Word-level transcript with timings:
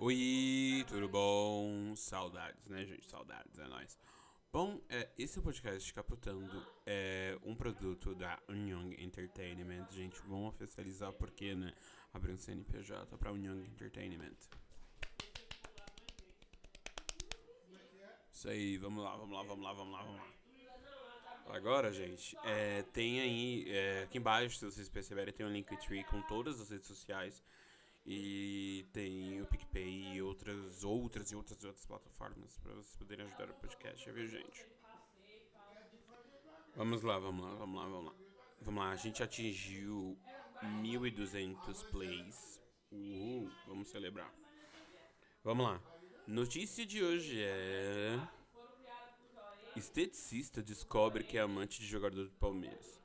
Oi, 0.00 0.84
tudo 0.86 1.08
bom? 1.08 1.92
Saudades, 1.96 2.68
né, 2.68 2.84
gente? 2.84 3.04
Saudades, 3.04 3.58
é 3.58 3.66
nóis. 3.66 3.98
Bom, 4.52 4.80
é, 4.88 5.08
esse 5.18 5.40
é 5.40 5.42
podcast 5.42 5.92
Caputando 5.92 6.64
é 6.86 7.36
um 7.42 7.56
produto 7.56 8.14
da 8.14 8.38
Young 8.48 8.94
Entertainment. 8.96 9.88
Gente, 9.90 10.16
vamos 10.28 10.54
oficializar 10.54 11.12
porque, 11.14 11.52
né? 11.56 11.74
Abrir 12.14 12.32
um 12.32 12.38
CNPJ 12.38 13.16
pra 13.16 13.32
Young 13.32 13.66
Entertainment. 13.66 14.36
Isso 18.32 18.48
aí, 18.48 18.78
vamos 18.78 19.02
lá, 19.02 19.16
vamos 19.16 19.36
lá, 19.36 19.42
vamos 19.42 19.64
lá, 19.64 19.72
vamos 19.72 19.92
lá, 19.94 20.02
vamos 20.04 20.20
lá. 20.20 21.56
Agora, 21.56 21.92
gente, 21.92 22.36
é, 22.44 22.82
tem 22.92 23.20
aí, 23.20 23.64
é, 23.68 24.02
aqui 24.04 24.18
embaixo, 24.18 24.58
se 24.58 24.64
vocês 24.64 24.88
perceberem, 24.88 25.34
tem 25.34 25.44
um 25.44 25.50
Linktree 25.50 26.04
com 26.04 26.22
todas 26.22 26.60
as 26.60 26.70
redes 26.70 26.86
sociais. 26.86 27.42
E 28.10 28.86
tem 28.90 29.38
o 29.42 29.46
PicPay 29.46 30.14
e 30.14 30.22
outras, 30.22 30.82
outras 30.82 31.30
e 31.30 31.36
outras 31.36 31.62
outras 31.62 31.84
plataformas 31.84 32.58
para 32.58 32.72
vocês 32.72 32.96
poderem 32.96 33.26
ajudar 33.26 33.50
o 33.50 33.54
podcast, 33.54 34.10
viu, 34.10 34.26
gente? 34.26 34.66
Vamos 36.74 37.02
lá, 37.02 37.18
vamos 37.18 37.44
lá, 37.44 37.54
vamos 37.56 37.76
lá, 37.76 37.86
vamos 37.86 38.04
lá. 38.06 38.14
Vamos 38.62 38.82
lá, 38.82 38.90
a 38.92 38.96
gente 38.96 39.22
atingiu 39.22 40.18
1.200 40.62 41.84
plays. 41.90 42.58
Uhul, 42.90 43.50
vamos 43.66 43.88
celebrar. 43.88 44.32
Vamos 45.44 45.66
lá. 45.66 45.82
Notícia 46.26 46.86
de 46.86 47.04
hoje 47.04 47.42
é. 47.42 48.18
Esteticista 49.76 50.62
descobre 50.62 51.24
que 51.24 51.36
é 51.36 51.42
amante 51.42 51.78
de 51.78 51.86
jogador 51.86 52.24
do 52.24 52.34
Palmeiras. 52.36 53.02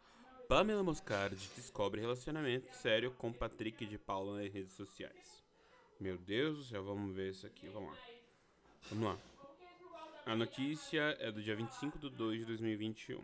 Pamela 0.53 0.83
Moscardi 0.83 1.49
descobre 1.55 1.99
relacionamento 1.99 2.71
sério 2.75 3.09
com 3.17 3.33
Patrick 3.33 3.87
de 3.87 3.97
Paula 3.97 4.39
nas 4.39 4.53
redes 4.53 4.73
sociais. 4.73 5.43
Meu 5.99 6.15
Deus 6.15 6.57
do 6.57 6.63
céu, 6.65 6.83
vamos 6.83 7.15
ver 7.15 7.31
isso 7.31 7.47
aqui, 7.47 7.67
vamos 7.69 7.89
lá. 7.89 7.97
Vamos 8.91 9.03
lá. 9.03 9.17
A 10.27 10.35
notícia 10.35 11.17
é 11.19 11.31
do 11.31 11.41
dia 11.41 11.55
25 11.55 11.97
de 11.97 12.07
2 12.11 12.41
de 12.41 12.45
2021. 12.45 13.19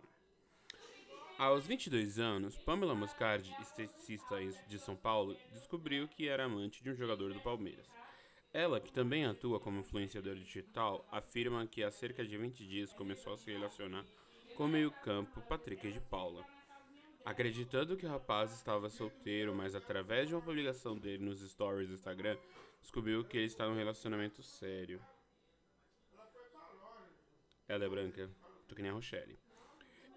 Aos 1.38 1.64
22 1.68 2.18
anos, 2.18 2.58
Pamela 2.58 2.96
Moscardi, 2.96 3.54
esteticista 3.60 4.34
de 4.66 4.78
São 4.80 4.96
Paulo, 4.96 5.36
descobriu 5.52 6.08
que 6.08 6.26
era 6.26 6.46
amante 6.46 6.82
de 6.82 6.90
um 6.90 6.96
jogador 6.96 7.32
do 7.32 7.38
Palmeiras. 7.38 7.86
Ela, 8.52 8.80
que 8.80 8.92
também 8.92 9.24
atua 9.24 9.60
como 9.60 9.78
influenciadora 9.78 10.34
digital, 10.34 11.06
afirma 11.12 11.64
que 11.64 11.84
há 11.84 11.92
cerca 11.92 12.24
de 12.24 12.36
20 12.36 12.66
dias 12.66 12.92
começou 12.92 13.34
a 13.34 13.38
se 13.38 13.52
relacionar 13.52 14.04
com 14.56 14.64
o 14.64 14.68
meio-campo 14.68 15.40
Patrick 15.42 15.92
de 15.92 16.00
Paula. 16.00 16.44
Acreditando 17.24 17.96
que 17.96 18.06
o 18.06 18.08
rapaz 18.08 18.52
estava 18.52 18.88
solteiro, 18.88 19.54
mas 19.54 19.74
através 19.74 20.28
de 20.28 20.34
uma 20.34 20.42
publicação 20.42 20.96
dele 20.96 21.24
nos 21.24 21.40
stories 21.40 21.88
do 21.88 21.94
Instagram, 21.94 22.36
descobriu 22.80 23.24
que 23.24 23.36
ele 23.36 23.46
está 23.46 23.68
num 23.68 23.76
relacionamento 23.76 24.42
sério. 24.42 25.00
Ela 27.68 27.84
é 27.84 27.88
branca, 27.88 28.30
tô 28.66 28.74
que 28.74 28.82
nem 28.82 28.90
a 28.90 28.94
Rochelle. 28.94 29.38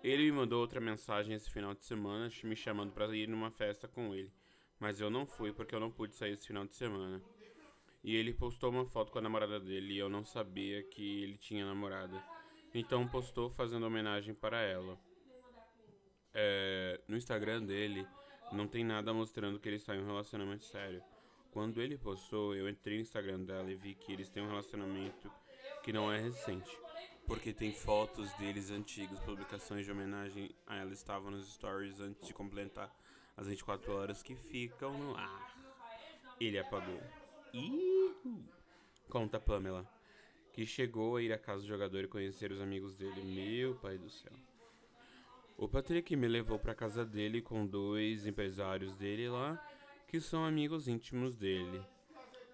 Ele 0.03 0.23
me 0.23 0.31
mandou 0.31 0.59
outra 0.59 0.81
mensagem 0.81 1.35
esse 1.35 1.49
final 1.49 1.73
de 1.73 1.85
semana, 1.85 2.29
me 2.43 2.55
chamando 2.55 2.91
para 2.91 3.15
ir 3.15 3.27
numa 3.27 3.51
festa 3.51 3.87
com 3.87 4.13
ele, 4.13 4.33
mas 4.79 4.99
eu 4.99 5.09
não 5.09 5.25
fui 5.25 5.53
porque 5.53 5.75
eu 5.75 5.79
não 5.79 5.91
pude 5.91 6.15
sair 6.15 6.33
esse 6.33 6.47
final 6.47 6.65
de 6.65 6.75
semana. 6.75 7.21
E 8.03 8.15
ele 8.15 8.33
postou 8.33 8.69
uma 8.69 8.85
foto 8.85 9.11
com 9.11 9.19
a 9.19 9.21
namorada 9.21 9.59
dele 9.59 9.93
e 9.93 9.97
eu 9.97 10.09
não 10.09 10.25
sabia 10.25 10.83
que 10.83 11.23
ele 11.23 11.37
tinha 11.37 11.65
namorada. 11.65 12.21
Então 12.73 13.07
postou 13.07 13.49
fazendo 13.49 13.85
homenagem 13.85 14.33
para 14.33 14.61
ela. 14.61 14.99
É, 16.34 17.00
no 17.08 17.16
Instagram 17.16 17.64
dele 17.64 18.08
não 18.52 18.67
tem 18.67 18.84
nada 18.84 19.14
mostrando 19.14 19.59
que 19.59 19.67
eles 19.67 19.81
estão 19.81 19.95
em 19.95 20.02
um 20.02 20.06
relacionamento 20.06 20.66
sério. 20.66 21.03
Quando 21.52 21.81
ele 21.81 21.98
postou, 21.98 22.56
eu 22.56 22.67
entrei 22.67 22.98
no 22.98 23.02
Instagram 23.02 23.42
dela 23.42 23.72
e 23.72 23.76
vi 23.76 23.94
que 23.94 24.12
eles 24.12 24.30
têm 24.30 24.42
um 24.42 24.48
relacionamento 24.48 25.31
que 25.84 25.94
não 25.94 26.11
é 26.11 26.20
recente. 26.20 26.78
Porque 27.28 27.54
tem 27.54 27.72
fotos 27.72 28.34
deles 28.34 28.72
antigos, 28.72 29.20
publicações 29.20 29.86
de 29.86 29.92
homenagem 29.92 30.54
a 30.67 30.77
ela 30.77 30.92
estavam 30.92 31.32
nos 31.32 31.54
stories 31.54 31.99
antes 31.99 32.27
de 32.27 32.33
completar 32.33 32.93
as 33.38 33.48
24 33.48 33.93
horas 33.93 34.22
que 34.22 34.36
ficam 34.36 34.98
no 34.98 35.16
ar. 35.16 35.55
Ele 36.39 36.60
apagou. 36.60 37.02
Ihu. 37.54 38.43
Conta 39.10 39.39
Pamela, 39.39 39.88
que 40.52 40.66
chegou 40.66 41.17
a 41.17 41.22
ir 41.22 41.32
à 41.32 41.38
casa 41.38 41.61
do 41.61 41.67
jogador 41.67 42.04
e 42.04 42.08
conhecer 42.08 42.52
os 42.52 42.60
amigos 42.60 42.95
dele. 42.95 43.22
Meu 43.22 43.76
pai 43.76 43.98
do 43.98 44.10
céu. 44.10 44.33
O 45.58 45.67
Patrick 45.67 46.15
me 46.15 46.27
levou 46.27 46.58
para 46.58 46.73
casa 46.73 47.05
dele 47.05 47.41
com 47.41 47.65
dois 47.65 48.25
empresários 48.25 48.95
dele 48.95 49.30
lá, 49.30 49.64
que 50.08 50.19
são 50.19 50.43
amigos 50.43 50.87
íntimos 50.87 51.36
dele. 51.36 51.81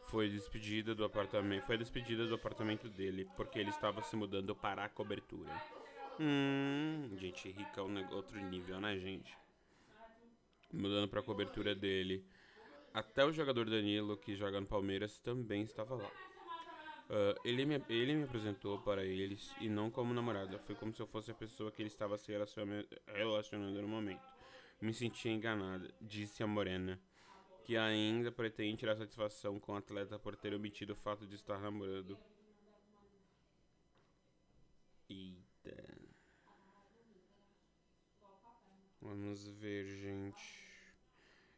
Foi 0.07 0.27
despedida 0.27 0.93
do 0.93 1.05
apartamento, 1.05 1.65
foi 1.65 1.77
despedida 1.77 2.25
do 2.25 2.35
apartamento 2.35 2.89
dele 2.89 3.27
porque 3.35 3.59
ele 3.59 3.69
estava 3.69 4.01
se 4.01 4.15
mudando 4.15 4.55
para 4.55 4.83
a 4.83 4.89
cobertura. 4.89 5.51
Hum, 6.19 7.09
gente 7.17 7.49
rica 7.49 7.79
é 7.79 7.83
um 7.83 8.13
outro 8.13 8.37
nível, 8.39 8.79
né, 8.81 8.97
gente? 8.97 9.37
Mudando 10.73 11.07
para 11.07 11.21
a 11.21 11.23
cobertura 11.23 11.73
dele. 11.73 12.25
Até 12.93 13.23
o 13.23 13.31
jogador 13.31 13.69
Danilo, 13.69 14.17
que 14.17 14.35
joga 14.35 14.59
no 14.59 14.67
Palmeiras, 14.67 15.19
também 15.19 15.61
estava 15.61 15.95
lá. 15.95 16.11
Uh, 17.09 17.33
ele, 17.43 17.65
me, 17.65 17.83
ele 17.89 18.13
me 18.13 18.23
apresentou 18.25 18.79
para 18.81 19.03
eles 19.03 19.51
e 19.59 19.67
não 19.67 19.89
como 19.89 20.13
namorada. 20.13 20.59
Foi 20.59 20.75
como 20.75 20.93
se 20.93 21.01
eu 21.01 21.07
fosse 21.07 21.31
a 21.31 21.33
pessoa 21.33 21.71
que 21.71 21.81
ele 21.81 21.89
estava 21.89 22.15
se 22.19 22.31
relacionando 22.31 23.81
no 23.81 23.87
momento. 23.87 24.21
Me 24.79 24.93
senti 24.93 25.27
enganada, 25.27 25.91
disse 25.99 26.43
a 26.43 26.47
Morena, 26.47 27.01
que 27.63 27.75
ainda 27.75 28.31
pretende 28.31 28.77
tirar 28.77 28.95
satisfação 28.95 29.59
com 29.59 29.73
o 29.73 29.75
atleta 29.75 30.19
por 30.19 30.35
ter 30.35 30.53
omitido 30.53 30.93
o 30.93 30.95
fato 30.95 31.25
de 31.25 31.33
estar 31.33 31.59
namorando. 31.59 32.15
Eita. 35.09 36.09
Vamos 39.01 39.47
ver, 39.47 39.85
gente. 39.97 40.63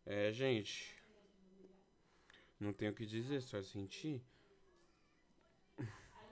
É, 0.05 0.31
gente. 0.31 0.95
Não 2.57 2.71
tenho 2.71 2.91
o 2.91 2.95
que 2.95 3.05
dizer, 3.05 3.41
só 3.41 3.61
sentir. 3.61 4.23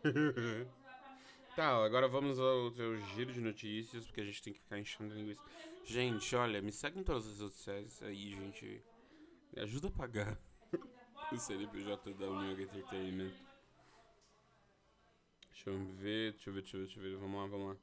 tá, 1.55 1.83
agora 1.83 2.07
vamos 2.07 2.39
ao 2.39 2.71
teu 2.71 2.97
giro 3.13 3.33
de 3.33 3.41
notícias, 3.41 4.05
porque 4.05 4.21
a 4.21 4.25
gente 4.25 4.41
tem 4.41 4.53
que 4.53 4.59
ficar 4.59 4.79
enchendo 4.79 5.13
linguiça. 5.13 5.41
Gente, 5.85 6.35
olha, 6.35 6.61
me 6.61 6.71
segue 6.71 6.99
em 6.99 7.03
todas 7.03 7.25
as 7.25 7.39
redes 7.39 7.53
sociais 7.53 8.03
aí, 8.03 8.31
gente. 8.31 8.83
Me 9.53 9.61
ajuda 9.63 9.87
a 9.87 9.91
pagar 9.91 10.39
o 11.31 11.37
CNPJ 11.37 12.13
da 12.13 12.29
União 12.29 12.59
Entertainment. 12.59 13.33
Deixa 15.49 15.69
eu 15.71 15.85
ver, 15.95 16.31
deixa 16.33 16.49
eu 16.49 16.53
ver, 16.53 16.61
deixa 16.61 16.77
eu 16.77 16.81
ver, 16.81 16.85
deixa 16.85 16.99
eu 16.99 17.03
ver. 17.03 17.17
Vamos 17.17 17.41
lá, 17.41 17.47
vamos 17.47 17.67
lá. 17.69 17.77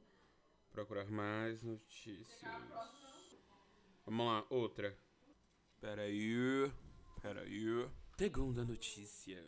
Procurar 0.71 1.05
mais 1.11 1.61
notícias. 1.61 2.51
Vamos 4.05 4.25
lá, 4.25 4.45
outra. 4.49 4.97
Pera 5.79 6.03
aí, 6.03 6.71
pera 7.21 7.41
aí. 7.41 7.89
Segunda 8.17 8.63
notícia. 8.63 9.45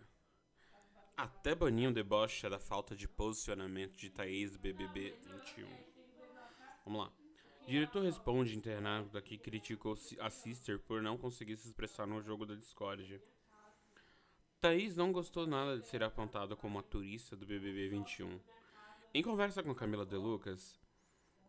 Até 1.20 1.54
Baninho 1.54 1.92
debocha 1.92 2.50
da 2.50 2.58
falta 2.58 2.96
de 2.96 3.06
posicionamento 3.06 3.94
de 3.98 4.10
Thaís 4.10 4.54
do 4.54 4.60
BBB 4.60 5.14
21. 5.22 5.68
Vamos 6.86 7.02
lá. 7.02 7.12
Diretor 7.68 8.04
responde 8.04 8.56
internado 8.56 9.22
que 9.22 9.38
criticou 9.38 9.98
a 10.22 10.30
Sister 10.30 10.80
por 10.80 11.02
não 11.02 11.18
conseguir 11.18 11.58
se 11.58 11.68
expressar 11.68 12.08
no 12.08 12.22
jogo 12.22 12.46
da 12.46 12.56
Discord. 12.56 13.22
Thaís 14.62 14.96
não 14.96 15.12
gostou 15.12 15.46
nada 15.46 15.78
de 15.78 15.86
ser 15.86 16.02
apontada 16.04 16.56
como 16.56 16.80
a 16.80 16.84
turista 16.84 17.36
do 17.36 17.46
BBB 17.46 17.90
21. 17.90 18.40
Em 19.14 19.22
conversa 19.22 19.62
com 19.62 19.76
Camila 19.76 20.06
De 20.06 20.16
Lucas, 20.16 20.80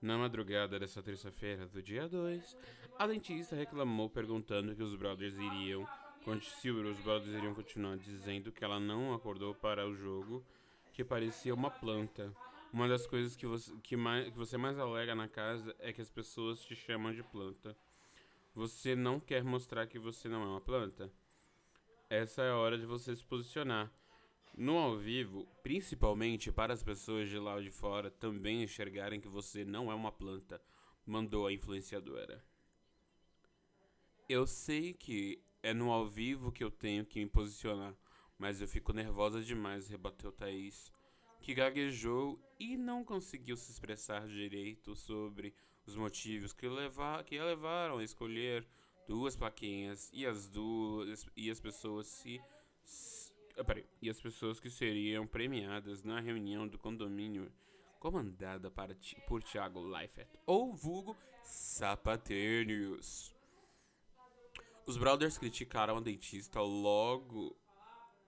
na 0.02 0.18
madrugada 0.18 0.80
dessa 0.80 1.00
terça-feira 1.00 1.68
do 1.68 1.80
dia 1.80 2.08
2, 2.08 2.56
a 2.98 3.06
dentista 3.06 3.54
reclamou 3.54 4.10
perguntando 4.10 4.74
que 4.74 4.82
os 4.82 4.96
brothers 4.96 5.36
iriam 5.36 5.86
se 6.42 6.70
os 6.70 7.00
brothers 7.00 7.34
iriam 7.34 7.54
continuar 7.54 7.96
dizendo 7.96 8.52
que 8.52 8.62
ela 8.62 8.78
não 8.78 9.14
acordou 9.14 9.54
para 9.54 9.86
o 9.86 9.94
jogo, 9.94 10.44
que 10.92 11.02
parecia 11.02 11.54
uma 11.54 11.70
planta. 11.70 12.34
Uma 12.72 12.86
das 12.86 13.06
coisas 13.06 13.34
que 13.34 13.46
você, 13.46 13.74
que 13.82 13.96
mais, 13.96 14.30
que 14.30 14.36
você 14.36 14.56
mais 14.56 14.78
alega 14.78 15.14
na 15.14 15.26
casa 15.26 15.74
é 15.78 15.92
que 15.92 16.00
as 16.00 16.10
pessoas 16.10 16.60
te 16.60 16.76
chamam 16.76 17.12
de 17.12 17.22
planta. 17.22 17.76
Você 18.54 18.94
não 18.94 19.18
quer 19.18 19.42
mostrar 19.42 19.86
que 19.86 19.98
você 19.98 20.28
não 20.28 20.42
é 20.42 20.46
uma 20.46 20.60
planta? 20.60 21.10
Essa 22.08 22.42
é 22.42 22.50
a 22.50 22.56
hora 22.56 22.78
de 22.78 22.86
você 22.86 23.16
se 23.16 23.24
posicionar. 23.24 23.90
No 24.56 24.76
ao 24.76 24.98
vivo, 24.98 25.46
principalmente 25.62 26.52
para 26.52 26.74
as 26.74 26.82
pessoas 26.82 27.28
de 27.28 27.38
lá 27.38 27.60
de 27.60 27.70
fora 27.70 28.10
também 28.10 28.62
enxergarem 28.62 29.20
que 29.20 29.28
você 29.28 29.64
não 29.64 29.90
é 29.90 29.94
uma 29.94 30.12
planta, 30.12 30.60
mandou 31.06 31.46
a 31.46 31.52
influenciadora. 31.52 32.44
Eu 34.28 34.46
sei 34.46 34.92
que 34.92 35.42
é 35.62 35.74
no 35.74 35.90
ao 35.90 36.06
vivo 36.06 36.52
que 36.52 36.64
eu 36.64 36.70
tenho 36.70 37.04
que 37.04 37.20
me 37.20 37.28
posicionar, 37.28 37.94
mas 38.38 38.60
eu 38.60 38.68
fico 38.68 38.92
nervosa 38.92 39.42
demais, 39.42 39.88
rebateu 39.88 40.32
Thaís, 40.32 40.92
que 41.40 41.54
gaguejou 41.54 42.40
e 42.58 42.76
não 42.76 43.04
conseguiu 43.04 43.56
se 43.56 43.70
expressar 43.70 44.26
direito 44.26 44.94
sobre 44.94 45.54
os 45.86 45.96
motivos 45.96 46.52
que, 46.52 46.68
levar, 46.68 47.24
que 47.24 47.38
a 47.38 47.44
levaram 47.44 47.98
a 47.98 48.04
escolher 48.04 48.66
duas 49.06 49.34
plaquinhas 49.34 50.10
e 50.12 50.26
as 50.26 50.48
duas 50.48 51.26
e 51.36 51.50
as 51.50 51.60
pessoas 51.60 52.06
se 52.06 52.40
ah, 53.56 53.64
peraí, 53.64 53.84
e 54.00 54.08
as 54.08 54.20
pessoas 54.20 54.60
que 54.60 54.70
seriam 54.70 55.26
premiadas 55.26 56.02
na 56.02 56.20
reunião 56.20 56.66
do 56.66 56.78
condomínio 56.78 57.52
comandada 57.98 58.70
para, 58.70 58.96
por 59.26 59.42
Thiago 59.42 59.80
Leifert, 59.80 60.28
ou 60.46 60.72
vulgo 60.72 61.16
Sapatênios. 61.42 63.34
Os 64.86 64.96
brothers 64.96 65.38
criticaram 65.38 65.96
a 65.96 66.00
dentista 66.00 66.60
logo 66.60 67.56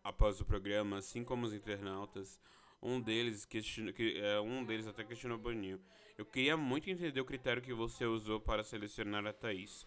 após 0.05 0.41
o 0.41 0.45
programa, 0.45 0.99
assim 0.99 1.25
como 1.25 1.47
os 1.47 1.55
internautas. 1.55 2.41
Um 2.81 3.01
deles, 3.01 3.45
questionou, 3.45 3.93
que, 3.93 4.19
é, 4.19 4.41
um 4.41 4.65
deles 4.65 4.87
até 4.87 5.05
questionou 5.05 5.39
o 5.39 5.41
Boninho. 5.41 5.81
Eu 6.19 6.27
queria 6.27 6.57
muito 6.57 6.91
entender 6.91 7.21
o 7.21 7.25
critério 7.25 7.63
que 7.63 7.73
você 7.73 8.05
usou 8.05 8.41
para 8.41 8.65
selecionar 8.65 9.25
a 9.27 9.33
Thaís. 9.33 9.87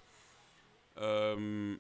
Um, 1.38 1.78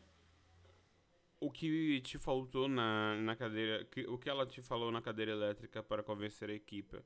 o 1.39 1.49
que 1.49 2.01
te 2.01 2.17
faltou 2.17 2.67
na, 2.67 3.15
na 3.15 3.35
cadeira. 3.35 3.87
O 4.07 4.17
que 4.17 4.29
ela 4.29 4.45
te 4.45 4.61
falou 4.61 4.91
na 4.91 5.01
cadeira 5.01 5.31
elétrica 5.31 5.81
para 5.81 6.03
convencer 6.03 6.49
a 6.49 6.53
equipe? 6.53 6.97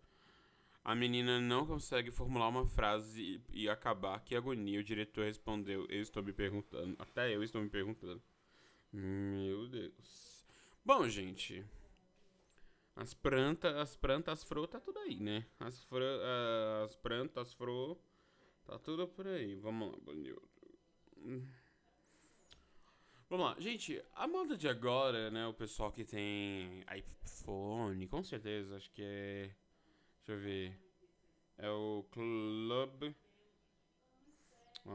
A 0.89 0.95
menina 0.95 1.39
não 1.39 1.68
consegue 1.68 2.09
formular 2.09 2.47
uma 2.47 2.65
frase 2.65 3.39
e, 3.53 3.65
e 3.65 3.69
acabar. 3.69 4.19
Que 4.21 4.36
agonia. 4.36 4.80
O 4.80 4.83
diretor 4.83 5.25
respondeu: 5.25 5.86
Eu 5.88 6.01
estou 6.01 6.24
me 6.24 6.33
perguntando. 6.33 6.95
Até 6.97 7.36
eu 7.36 7.44
estou 7.44 7.62
me 7.62 7.69
perguntando. 7.69 8.19
Meu 8.91 9.68
Deus. 9.68 10.47
Bom, 10.83 11.07
gente. 11.07 11.63
As 12.95 13.13
plantas, 13.13 13.75
as 13.75 13.95
plantas, 13.95 14.39
as 14.39 14.44
fro, 14.44 14.65
tá 14.65 14.80
tudo 14.80 14.97
aí, 15.01 15.19
né? 15.19 15.45
As, 15.59 15.80
fro, 15.83 16.03
uh, 16.03 16.86
as 16.86 16.95
plantas, 16.95 17.50
as 17.50 17.53
fro, 17.53 17.95
tá 18.65 18.80
tudo 18.80 19.07
por 19.07 19.27
aí. 19.27 19.53
Vamos 19.57 19.92
lá, 19.92 19.97
bonito. 20.01 20.42
Vamos 23.30 23.45
lá, 23.45 23.59
gente, 23.59 24.03
a 24.15 24.27
moda 24.27 24.57
de 24.57 24.68
agora, 24.68 25.30
né? 25.30 25.45
O 25.45 25.53
pessoal 25.53 25.92
que 25.92 26.03
tem 26.03 26.83
iPhone, 26.97 28.07
com 28.07 28.24
certeza, 28.24 28.75
acho 28.75 28.89
que 28.89 29.03
é. 29.03 29.51
Deixa 30.30 30.42
eu 30.42 30.46
ver. 30.46 30.80
É 31.58 31.72
o 31.72 32.06
Club. 32.12 33.16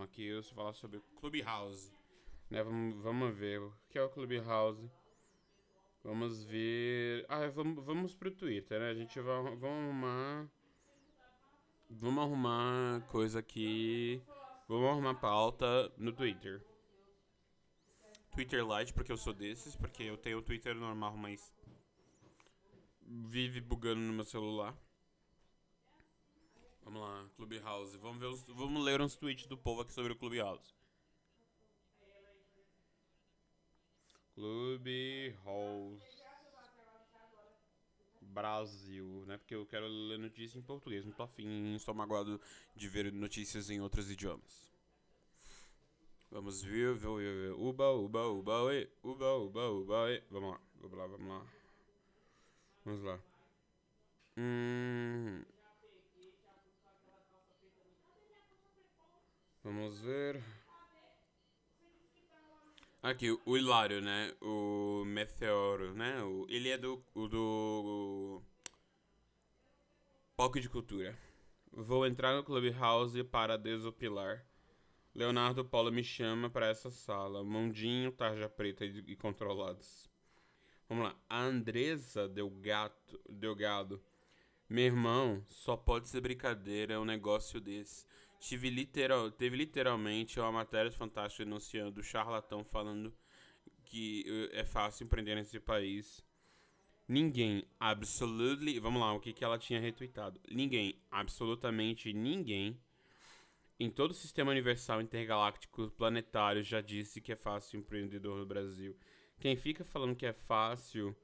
Aqui 0.01 0.27
eu 0.27 0.41
vou 0.41 0.55
falar 0.55 0.73
sobre 0.75 1.03
Clubhouse. 1.17 1.93
Né, 2.49 2.63
vamos, 2.63 3.03
vamos 3.03 3.35
ver 3.35 3.61
o 3.61 3.75
que 3.91 3.99
é 3.99 4.03
o 4.05 4.09
Clubhouse. 4.09 4.89
Vamos 6.05 6.45
ver. 6.45 7.27
Ah, 7.29 7.49
vamos, 7.49 7.85
vamos 7.85 8.15
pro 8.15 8.31
Twitter, 8.31 8.79
né? 8.79 8.91
A 8.91 8.95
gente 8.95 9.19
vai 9.19 9.43
vamos 9.57 9.65
arrumar. 9.65 10.49
Vamos 11.91 12.23
arrumar 12.23 13.01
coisa 13.09 13.41
aqui. 13.41 14.23
Vamos 14.69 14.89
arrumar 14.89 15.15
pauta 15.15 15.93
no 15.99 16.13
Twitter. 16.13 16.65
Twitter 18.31 18.65
Lite, 18.65 18.95
porque 18.95 19.11
eu 19.11 19.17
sou 19.17 19.33
desses, 19.33 19.75
porque 19.75 20.05
eu 20.05 20.17
tenho 20.17 20.39
o 20.39 20.43
Twitter 20.43 20.77
normal, 20.77 21.17
mas 21.17 21.53
vive 23.03 23.61
bugando 23.61 24.01
no 24.01 24.13
meu 24.13 24.25
celular. 24.25 24.84
Vamos 26.85 27.01
lá, 27.01 27.29
Clubhouse. 27.37 27.97
Vamos 27.99 28.19
ver 28.19 28.27
os, 28.27 28.43
vamos 28.43 28.85
ler 28.85 29.01
uns 29.01 29.17
tweets 29.17 29.47
do 29.47 29.57
povo 29.57 29.81
aqui 29.81 29.93
sobre 29.93 30.13
o 30.13 30.17
Clubhouse. 30.17 30.75
Clubhouse 34.35 36.03
Brasil, 38.35 39.25
né? 39.27 39.39
Porque 39.39 39.55
eu 39.55 39.65
quero 39.65 39.87
ler 39.87 40.19
notícia 40.19 40.59
em 40.59 40.63
português, 40.63 41.05
não 41.05 41.13
tô 41.13 41.23
afim, 41.23 41.77
estou 41.77 41.95
magoado 41.95 42.41
de 42.75 42.89
ver 42.89 43.13
notícias 43.13 43.71
em 43.71 43.81
outros 43.81 44.11
idiomas. 44.11 44.65
Vamos 46.31 46.63
ver, 46.63 46.95
ver, 46.95 47.17
ver, 47.17 47.53
uba, 47.53 47.93
uba, 47.93 48.27
uba, 48.27 48.65
ué, 48.65 48.89
uba, 49.05 49.37
uba, 49.37 49.71
uba, 49.71 50.03
ué. 50.03 50.23
Vamos 50.31 50.51
lá, 50.51 50.61
vamos 50.81 50.99
lá, 50.99 51.07
vamos 51.07 51.29
lá. 51.29 51.47
Vamos 52.85 53.03
lá. 53.05 53.21
Hum. 54.37 55.45
Vamos 59.64 59.99
ver. 59.99 60.44
Aqui, 63.02 63.31
o 63.46 63.56
Hilário, 63.56 64.02
né? 64.02 64.31
O 64.43 65.05
Meteoro, 65.06 65.94
né? 65.94 66.22
O, 66.22 66.44
ele 66.50 66.69
é 66.69 66.76
do, 66.76 67.02
o, 67.14 67.26
do 67.26 68.43
Palco 70.37 70.61
de 70.61 70.69
Cultura. 70.69 71.19
Vou 71.72 72.06
entrar 72.06 72.37
no 72.37 72.44
Clubhouse 72.44 73.25
para 73.25 73.56
desopilar. 73.56 74.44
Leonardo 75.14 75.64
Paulo 75.64 75.90
me 75.90 76.05
chama 76.05 76.50
para 76.50 76.66
essa 76.69 76.90
sala. 76.90 77.43
Mondinho, 77.43 78.12
tarja 78.12 78.50
preta 78.50 78.84
e, 78.84 78.99
e 79.06 79.16
controlados. 79.16 80.11
Vamos 80.87 81.05
lá. 81.05 81.16
A 81.26 81.40
Andresa 81.40 82.28
Delgado, 82.28 83.19
Delgado. 83.31 84.05
Meu 84.69 84.84
irmão, 84.84 85.43
só 85.49 85.75
pode 85.75 86.11
ser 86.11 86.20
brincadeira 86.20 87.00
um 87.00 87.05
negócio 87.06 87.58
desse. 87.62 88.06
Tive 88.44 88.69
literal, 88.69 89.31
teve 89.31 89.56
literalmente 89.56 90.38
uma 90.38 90.52
matéria 90.52 90.93
fantástica 90.93 91.46
denunciando 91.46 92.02
o 92.02 92.05
charlatão 92.05 92.62
falando 92.62 93.11
que 93.85 94.23
eh, 94.52 94.61
é 94.61 94.64
fácil 94.67 95.05
empreender 95.05 95.35
nesse 95.35 95.58
país. 95.58 96.23
Ninguém, 97.08 97.64
absolutely. 97.81 98.79
Vamos 98.79 99.00
lá, 99.00 99.14
o 99.14 99.19
que, 99.19 99.32
que 99.32 99.43
ela 99.43 99.58
tinha 99.58 99.81
retweetado? 99.81 100.38
Ninguém, 100.50 101.00
absolutamente 101.11 102.12
ninguém, 102.12 102.79
em 103.81 103.88
todo 103.88 104.11
o 104.11 104.14
sistema 104.14 104.50
universal 104.50 105.00
intergaláctico 105.00 105.90
planetário 105.93 106.62
já 106.62 106.82
disse 106.82 107.23
que 107.23 107.32
é 107.32 107.37
fácil 107.37 107.81
empreendedor 107.81 108.37
no 108.37 108.44
Brasil. 108.44 108.94
Quem 109.40 109.56
fica 109.56 109.87
falando 109.87 110.14
que 110.14 110.26
é 110.26 110.35
fácil 110.35 111.17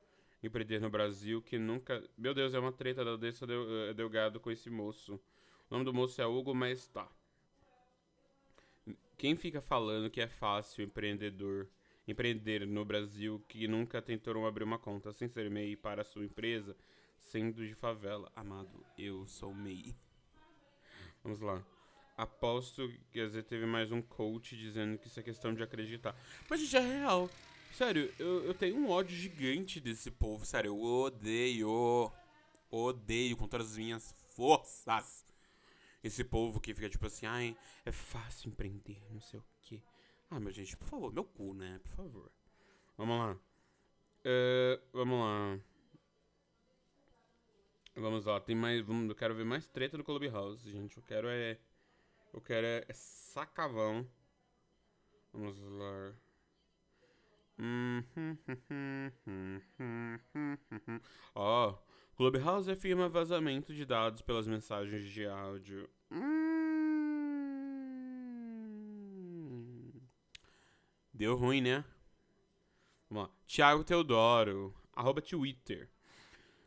empreender 0.43 0.81
no 0.81 0.89
Brasil, 0.89 1.43
que 1.43 1.59
nunca. 1.59 2.03
Meu 2.17 2.33
Deus, 2.33 2.55
é 2.55 2.59
uma 2.59 2.73
treta 2.73 3.05
da 3.05 3.13
Odessa 3.13 3.45
eh, 3.45 3.93
Delgado 3.93 4.41
com 4.41 4.51
esse 4.51 4.71
moço. 4.71 5.21
O 5.71 5.75
nome 5.75 5.85
do 5.85 5.95
moço 5.95 6.21
é 6.21 6.27
Hugo, 6.27 6.53
mas 6.53 6.89
tá. 6.89 7.09
Quem 9.17 9.37
fica 9.37 9.61
falando 9.61 10.11
que 10.11 10.21
é 10.21 10.27
fácil 10.27 10.83
empreendedor 10.83 11.69
empreender 12.09 12.67
no 12.67 12.85
Brasil 12.85 13.41
que 13.47 13.69
nunca 13.69 14.03
tentou 14.03 14.45
abrir 14.45 14.65
uma 14.65 14.81
conta 14.81 15.13
sem 15.13 15.29
ser 15.29 15.49
MEI 15.49 15.77
para 15.77 16.03
sua 16.03 16.25
empresa, 16.25 16.77
sendo 17.21 17.65
de 17.65 17.73
favela? 17.73 18.33
Amado, 18.35 18.85
eu 18.99 19.25
sou 19.29 19.55
MEI. 19.55 19.95
Vamos 21.23 21.41
lá. 21.41 21.65
Aposto 22.17 22.93
que 23.13 23.21
às 23.21 23.35
vezes 23.35 23.49
teve 23.49 23.65
mais 23.65 23.93
um 23.93 24.03
coach 24.03 24.57
dizendo 24.57 24.99
que 24.99 25.07
isso 25.07 25.21
é 25.21 25.23
questão 25.23 25.55
de 25.55 25.63
acreditar. 25.63 26.17
Mas, 26.49 26.61
gente, 26.63 26.77
é 26.79 26.81
real. 26.81 27.31
Sério, 27.73 28.13
eu, 28.19 28.45
eu 28.45 28.55
tenho 28.55 28.77
um 28.77 28.91
ódio 28.91 29.17
gigante 29.17 29.79
desse 29.79 30.11
povo. 30.11 30.45
Sério, 30.45 30.71
eu 30.71 30.83
odeio. 30.83 32.11
Odeio 32.69 33.37
com 33.37 33.47
todas 33.47 33.71
as 33.71 33.79
minhas 33.79 34.13
forças 34.35 35.30
esse 36.03 36.25
povo 36.25 36.61
que 36.61 36.75
fica 36.75 36.89
tipo 36.89 37.07
assim, 37.07 37.27
ai, 37.27 37.57
é 37.85 37.93
fácil 37.93 38.51
empreender, 38.51 39.03
não 39.11 39.21
sei 39.21 39.39
o 39.39 39.45
quê. 39.63 39.83
Ah, 40.31 40.39
meu 40.41 40.53
gente, 40.53 40.77
por 40.77 40.87
favor, 40.87 41.13
meu 41.13 41.25
cu, 41.25 41.55
né? 41.55 41.81
Por 41.83 41.93
favor. 41.93 42.33
Vamos 42.97 43.19
lá. 43.19 43.33
Uh, 44.25 44.81
vamos 44.93 45.19
lá. 45.19 45.61
Vamos 47.97 48.25
lá, 48.25 48.41
tem 48.41 48.55
mais. 48.55 48.81
Vamos, 48.83 49.09
eu 49.09 49.15
quero 49.15 49.35
ver 49.35 49.45
mais 49.45 49.69
treta 49.69 49.99
no 49.99 50.05
Clubhouse, 50.05 50.71
gente. 50.71 50.97
Eu 50.97 51.03
quero 51.03 51.29
é. 51.29 51.59
Eu 52.33 52.41
quero 52.41 52.67
é, 52.67 52.85
é 52.89 52.93
sacavão. 52.93 54.09
Vamos 55.33 55.59
lá. 55.61 56.15
Ó, 61.35 61.69
oh, 61.71 61.79
Clubhouse 62.21 62.71
afirma 62.71 63.09
vazamento 63.09 63.73
de 63.73 63.87
dados 63.87 64.21
pelas 64.21 64.47
mensagens 64.47 65.09
de 65.09 65.25
áudio. 65.27 65.89
Hum. 66.13 66.31
Deu 71.15 71.35
ruim, 71.35 71.63
né? 71.63 71.83
Vamos 73.09 73.27
lá. 73.27 73.31
Thiago 73.47 73.83
Teodoro, 73.83 74.75
arroba 74.93 75.23
Twitter. 75.23 75.89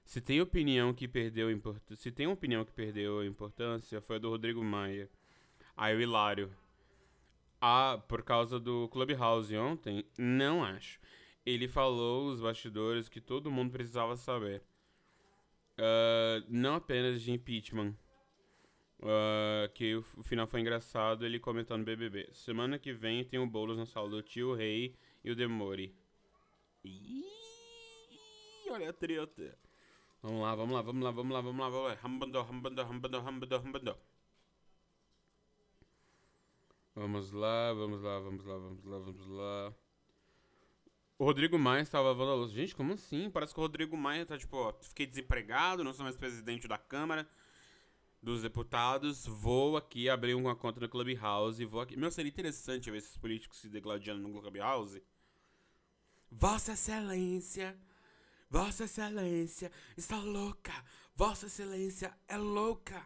Se 0.03 0.19
tem 0.19 0.41
opinião 0.41 0.91
que 0.91 1.07
perdeu 1.07 1.51
import... 1.51 1.83
se 1.97 2.11
tem 2.11 2.25
opinião 2.25 2.65
que 2.65 2.73
perdeu 2.73 3.23
importância, 3.23 4.01
foi 4.01 4.15
a 4.15 4.19
do 4.19 4.31
Rodrigo 4.31 4.63
Maia. 4.63 5.07
Aí 5.77 5.95
o 5.95 6.01
Hilário. 6.01 6.51
Ah, 7.61 8.01
por 8.07 8.23
causa 8.23 8.59
do 8.59 8.89
Clubhouse 8.89 9.55
ontem? 9.55 10.03
Não 10.17 10.63
acho. 10.63 10.99
Ele 11.45 11.67
falou 11.67 12.31
os 12.31 12.41
bastidores 12.41 13.07
que 13.07 13.21
todo 13.21 13.51
mundo 13.51 13.71
precisava 13.71 14.17
saber. 14.17 14.63
Uh, 15.77 16.45
não 16.47 16.75
apenas 16.75 17.21
de 17.21 17.31
impeachment. 17.31 17.95
Uh, 18.99 19.67
que 19.73 19.95
o, 19.95 20.03
final 20.23 20.47
foi 20.47 20.61
engraçado, 20.61 21.25
ele 21.25 21.39
comentando 21.39 21.83
BBB. 21.83 22.29
Semana 22.31 22.79
que 22.79 22.93
vem 22.93 23.25
tem 23.25 23.39
o 23.39 23.45
Boulos 23.45 23.77
na 23.77 23.85
sala 23.85 24.09
do 24.09 24.21
tio, 24.21 24.53
Rei 24.53 24.95
e 25.23 25.31
o 25.31 25.35
Demore. 25.35 25.93
Ih, 26.85 27.25
olha 28.69 28.89
a 28.89 28.93
treta. 28.93 29.57
Vamos 30.21 30.41
lá, 30.41 30.55
vamos 30.55 30.73
lá, 30.73 30.81
vamos 30.81 31.03
lá, 31.03 31.11
vamos 31.11 31.33
lá, 31.33 31.41
vamos 31.41 31.59
lá, 31.59 31.69
vamos 31.69 31.89
lá. 31.89 31.95
Rambandó, 32.01 32.41
rambandó, 32.43 32.83
rambandó, 32.83 33.19
rambandó, 33.19 33.57
rambandó. 33.57 33.97
Vamos 36.95 37.31
lá, 37.31 37.73
vamos 37.73 38.01
lá, 38.01 38.19
vamos 38.19 38.45
lá, 38.45 38.57
vamos 38.57 38.85
lá, 38.85 38.99
vamos 38.99 39.27
lá. 39.27 39.73
O 41.23 41.25
Rodrigo 41.25 41.57
Maia 41.57 41.81
estava 41.81 42.13
falando, 42.13 42.45
gente, 42.49 42.75
como 42.75 42.91
assim? 42.91 43.29
Parece 43.29 43.53
que 43.53 43.59
o 43.61 43.63
Rodrigo 43.63 43.95
Maia 43.95 44.25
tá 44.25 44.37
tipo, 44.37 44.57
ó, 44.57 44.73
fiquei 44.81 45.05
desempregado, 45.05 45.81
não 45.81 45.93
sou 45.93 46.03
mais 46.03 46.17
presidente 46.17 46.67
da 46.67 46.77
Câmara 46.77 47.25
dos 48.21 48.41
Deputados, 48.41 49.25
vou 49.25 49.77
aqui 49.77 50.09
abrir 50.09 50.33
uma 50.33 50.53
conta 50.53 50.81
no 50.81 50.89
Clubhouse, 50.89 51.63
vou 51.63 51.79
aqui. 51.79 51.95
Meu, 51.95 52.11
seria 52.11 52.27
interessante 52.27 52.91
ver 52.91 52.97
esses 52.97 53.15
políticos 53.15 53.59
se 53.59 53.69
degladiando 53.69 54.21
no 54.21 54.41
Clubhouse. 54.41 55.01
Vossa 56.29 56.73
Excelência, 56.73 57.79
Vossa 58.49 58.83
Excelência 58.83 59.71
está 59.95 60.17
louca, 60.17 60.73
Vossa 61.15 61.45
Excelência 61.45 62.13
é 62.27 62.35
louca. 62.35 63.01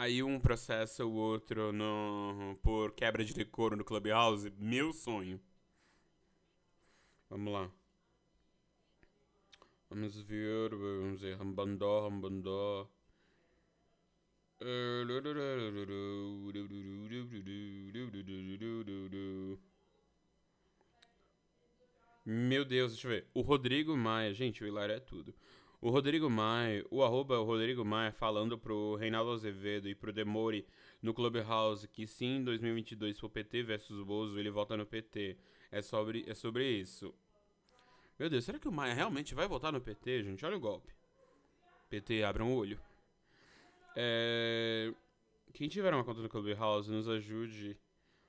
Aí 0.00 0.22
um 0.22 0.40
processa 0.40 1.04
o 1.04 1.12
outro 1.12 1.74
no, 1.74 2.58
por 2.62 2.92
quebra 2.92 3.22
de 3.22 3.34
decoro 3.34 3.76
no 3.76 3.84
Clubhouse. 3.84 4.50
Meu 4.56 4.94
sonho. 4.94 5.38
Vamos 7.28 7.52
lá. 7.52 7.70
Vamos 9.90 10.22
ver, 10.22 10.70
vamos 10.70 11.20
ver. 11.20 11.36
Rambandó, 11.36 12.08
rambandó. 12.08 12.88
Meu 22.24 22.64
Deus, 22.64 22.92
deixa 22.92 23.06
eu 23.06 23.10
ver. 23.10 23.26
O 23.34 23.42
Rodrigo 23.42 23.94
Maia, 23.94 24.32
gente, 24.32 24.64
o 24.64 24.66
Hilário 24.66 24.94
é 24.94 25.00
tudo. 25.00 25.34
O 25.82 25.88
Rodrigo 25.88 26.28
Maia, 26.28 26.84
o 26.90 27.02
arroba 27.02 27.38
Rodrigo 27.38 27.82
Maia 27.84 28.12
falando 28.12 28.58
pro 28.58 28.96
Reinaldo 28.96 29.30
Azevedo 29.30 29.88
e 29.88 29.94
pro 29.94 30.12
Demore 30.12 30.66
no 31.00 31.14
Clubhouse 31.14 31.88
que 31.88 32.06
sim, 32.06 32.36
em 32.36 32.44
2022 32.44 33.18
for 33.18 33.30
PT 33.30 33.62
versus 33.62 34.04
Bozo, 34.04 34.38
ele 34.38 34.50
volta 34.50 34.76
no 34.76 34.84
PT. 34.84 35.38
É 35.72 35.80
sobre, 35.80 36.24
é 36.28 36.34
sobre 36.34 36.70
isso. 36.70 37.14
Meu 38.18 38.28
Deus, 38.28 38.44
será 38.44 38.58
que 38.58 38.68
o 38.68 38.72
Maia 38.72 38.92
realmente 38.92 39.34
vai 39.34 39.48
votar 39.48 39.72
no 39.72 39.80
PT, 39.80 40.24
gente? 40.24 40.44
Olha 40.44 40.56
o 40.56 40.60
golpe. 40.60 40.92
PT, 41.88 42.24
abre 42.24 42.42
um 42.42 42.54
olho. 42.54 42.78
É... 43.96 44.92
Quem 45.54 45.66
tiver 45.66 45.94
uma 45.94 46.04
conta 46.04 46.20
no 46.20 46.28
Clubhouse, 46.28 46.90
nos 46.90 47.08
ajude. 47.08 47.78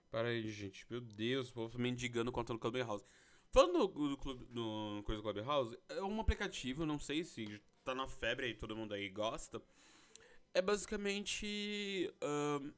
Para 0.09 0.29
aí, 0.29 0.49
gente. 0.49 0.85
Meu 0.89 1.01
Deus, 1.01 1.49
o 1.49 1.53
povo 1.53 1.77
mendigando 1.77 2.31
conta 2.31 2.53
no 2.53 2.59
Clubhouse. 2.59 3.05
Falando 3.51 3.87
do, 3.87 4.09
do, 4.09 4.17
clube, 4.17 4.45
do 4.45 5.03
Coisa 5.05 5.21
Clubhouse, 5.21 5.77
é 5.89 6.01
um 6.01 6.21
aplicativo, 6.21 6.85
não 6.85 6.97
sei 6.97 7.23
se 7.23 7.61
tá 7.83 7.93
na 7.93 8.07
febre 8.07 8.47
e 8.47 8.53
todo 8.53 8.75
mundo 8.75 8.93
aí 8.93 9.09
gosta. 9.09 9.61
É 10.53 10.61
basicamente. 10.61 12.13
Um, 12.23 12.73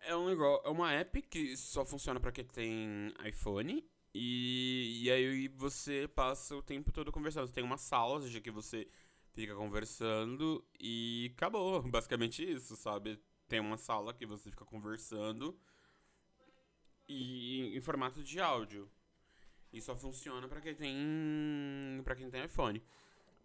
é 0.00 0.16
um 0.16 0.26
negócio. 0.26 0.66
É 0.66 0.70
uma 0.70 0.92
app 0.92 1.22
que 1.22 1.56
só 1.56 1.84
funciona 1.84 2.18
para 2.18 2.32
quem 2.32 2.44
tem 2.44 3.14
iPhone. 3.24 3.84
E, 4.14 5.04
e 5.04 5.10
aí 5.10 5.48
você 5.48 6.08
passa 6.08 6.56
o 6.56 6.62
tempo 6.62 6.92
todo 6.92 7.12
conversando. 7.12 7.46
Você 7.46 7.54
tem 7.54 7.64
uma 7.64 7.78
sala, 7.78 8.20
seja, 8.20 8.40
que 8.40 8.50
você 8.50 8.88
fica 9.32 9.54
conversando 9.54 10.64
e 10.78 11.32
acabou. 11.36 11.82
Basicamente 11.88 12.42
isso, 12.42 12.76
sabe? 12.76 13.18
Tem 13.48 13.60
uma 13.60 13.76
sala 13.78 14.12
que 14.12 14.26
você 14.26 14.50
fica 14.50 14.64
conversando 14.64 15.56
e 17.08 17.76
em 17.76 17.80
formato 17.80 18.22
de 18.22 18.40
áudio. 18.40 18.90
E 19.72 19.80
só 19.80 19.96
funciona 19.96 20.46
para 20.46 20.60
quem 20.60 20.74
tem 20.74 22.00
para 22.04 22.14
quem 22.14 22.30
tem 22.30 22.44
iPhone. 22.44 22.82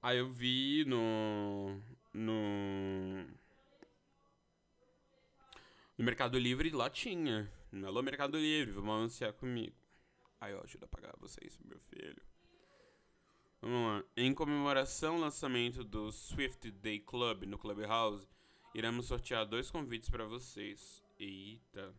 Aí 0.02 0.18
eu 0.18 0.30
vi 0.30 0.84
no 0.86 1.80
no 2.14 3.26
no 5.98 6.04
Mercado 6.04 6.38
Livre 6.38 6.70
lá 6.72 6.90
tinha. 6.90 7.50
Alô 7.86 8.02
Mercado 8.02 8.38
Livre, 8.38 8.74
vamos 8.74 8.96
anunciar 8.96 9.34
comigo. 9.34 9.76
Aí 10.40 10.52
eu 10.52 10.62
ajudo 10.62 10.84
a 10.84 10.88
pagar 10.88 11.14
vocês, 11.18 11.58
meu 11.64 11.80
filho. 11.80 12.22
Vamos 13.62 13.88
lá. 13.88 14.04
Em 14.16 14.34
comemoração 14.34 15.16
ao 15.16 15.22
lançamento 15.22 15.84
do 15.84 16.12
Swift 16.12 16.70
Day 16.72 17.00
Club 17.00 17.44
no 17.44 17.58
Clubhouse, 17.58 18.28
iremos 18.76 19.08
sortear 19.08 19.46
dois 19.46 19.72
convites 19.72 20.10
para 20.10 20.26
vocês. 20.26 21.02
Eita. 21.18 21.96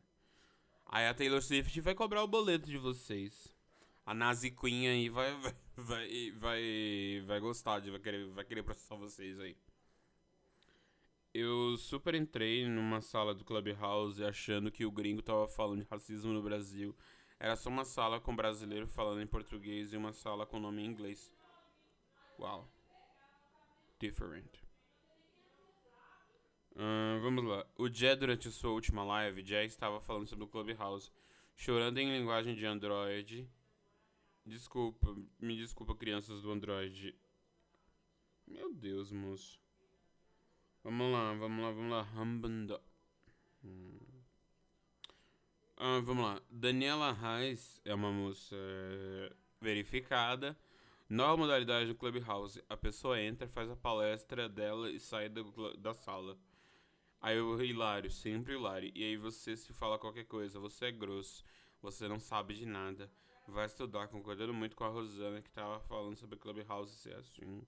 Aí 0.86 1.06
a 1.06 1.14
Taylor 1.14 1.42
Swift 1.42 1.80
vai 1.80 1.94
cobrar 1.94 2.22
o 2.22 2.28
boleto 2.28 2.68
de 2.68 2.78
vocês 2.78 3.57
a 4.08 4.14
Nazi 4.14 4.50
Queen 4.50 4.88
aí 4.88 5.10
vai, 5.10 5.36
vai, 5.76 6.30
vai, 6.30 7.22
vai 7.26 7.40
gostar, 7.40 7.78
de, 7.80 7.90
vai, 7.90 8.00
querer, 8.00 8.26
vai 8.30 8.42
querer 8.42 8.62
processar 8.62 8.96
vocês 8.96 9.38
aí. 9.38 9.54
Eu 11.34 11.76
super 11.76 12.14
entrei 12.14 12.66
numa 12.66 13.02
sala 13.02 13.34
do 13.34 13.44
Clubhouse 13.44 14.24
achando 14.24 14.72
que 14.72 14.86
o 14.86 14.90
gringo 14.90 15.20
tava 15.20 15.46
falando 15.46 15.82
de 15.82 15.88
racismo 15.90 16.32
no 16.32 16.42
Brasil. 16.42 16.96
Era 17.38 17.54
só 17.54 17.68
uma 17.68 17.84
sala 17.84 18.18
com 18.18 18.34
brasileiro 18.34 18.86
falando 18.86 19.20
em 19.20 19.26
português 19.26 19.92
e 19.92 19.96
uma 19.98 20.14
sala 20.14 20.46
com 20.46 20.58
nome 20.58 20.80
em 20.80 20.86
inglês. 20.86 21.30
Uau. 22.38 22.66
Different. 24.00 24.64
Uh, 26.72 27.20
vamos 27.20 27.44
lá. 27.44 27.66
O 27.76 27.90
Jé, 27.90 28.16
durante 28.16 28.50
sua 28.50 28.70
última 28.70 29.04
live, 29.04 29.44
Jé 29.44 29.66
estava 29.66 30.00
falando 30.00 30.26
sobre 30.26 30.46
o 30.46 30.48
Clubhouse, 30.48 31.12
chorando 31.54 31.98
em 31.98 32.10
linguagem 32.10 32.54
de 32.54 32.64
Android 32.64 33.46
Desculpa, 34.48 35.14
me 35.38 35.54
desculpa, 35.58 35.94
crianças 35.94 36.40
do 36.40 36.50
Android. 36.50 37.14
Meu 38.46 38.72
Deus, 38.72 39.12
moço. 39.12 39.60
Vamos 40.82 41.12
lá, 41.12 41.34
vamos 41.34 41.62
lá, 41.62 41.70
vamos 41.70 41.90
lá. 41.90 42.02
Rambanda. 42.02 42.80
Hum. 43.62 44.00
Ah, 45.76 46.00
vamos 46.02 46.24
lá. 46.24 46.42
Daniela 46.50 47.12
Reis 47.12 47.78
é 47.84 47.92
uma 47.92 48.10
moça 48.10 48.56
é, 48.56 49.36
verificada. 49.60 50.58
Nova 51.10 51.36
modalidade 51.36 51.88
do 51.88 51.94
Clubhouse. 51.94 52.64
A 52.70 52.76
pessoa 52.76 53.20
entra, 53.20 53.46
faz 53.48 53.70
a 53.70 53.76
palestra 53.76 54.48
dela 54.48 54.90
e 54.90 54.98
sai 54.98 55.28
da 55.28 55.92
sala. 55.92 56.38
Aí 57.20 57.38
o 57.38 57.62
hilário, 57.62 58.10
sempre 58.10 58.54
hilário. 58.54 58.90
E 58.94 59.04
aí 59.04 59.16
você 59.18 59.54
se 59.58 59.74
fala 59.74 59.98
qualquer 59.98 60.24
coisa, 60.24 60.58
você 60.58 60.86
é 60.86 60.90
grosso, 60.90 61.44
você 61.82 62.08
não 62.08 62.18
sabe 62.18 62.54
de 62.54 62.64
nada 62.64 63.10
vai 63.48 63.66
estudar, 63.66 64.08
concordando 64.08 64.52
muito 64.52 64.76
com 64.76 64.84
a 64.84 64.88
Rosana 64.88 65.40
que 65.42 65.50
tava 65.50 65.80
falando 65.80 66.16
sobre 66.16 66.38
Clubhouse 66.38 66.96
ser 66.96 67.14
assim. 67.14 67.66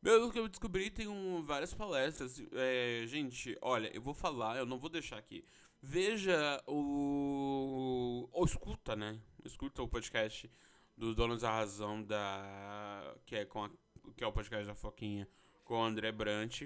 Pelo 0.00 0.30
que 0.30 0.38
eu 0.38 0.48
descobri, 0.48 0.90
tem 0.90 1.08
um, 1.08 1.44
várias 1.44 1.74
palestras. 1.74 2.40
É, 2.52 3.04
gente, 3.06 3.56
olha, 3.60 3.94
eu 3.94 4.00
vou 4.00 4.14
falar, 4.14 4.56
eu 4.56 4.66
não 4.66 4.78
vou 4.78 4.88
deixar 4.88 5.18
aqui. 5.18 5.44
Veja 5.82 6.62
o. 6.66 8.28
Ou 8.32 8.44
escuta, 8.44 8.94
né? 8.96 9.20
Escuta 9.44 9.82
o 9.82 9.88
podcast 9.88 10.50
do 10.96 11.14
Donos 11.14 11.42
da 11.42 11.50
Razão, 11.50 12.02
da. 12.02 13.14
Que 13.26 13.36
é, 13.36 13.44
com 13.44 13.64
a, 13.64 13.70
que 14.16 14.24
é 14.24 14.26
o 14.26 14.32
podcast 14.32 14.66
da 14.66 14.74
Foquinha, 14.74 15.28
com 15.64 15.74
o 15.74 15.84
André 15.84 16.12
Brant, 16.12 16.62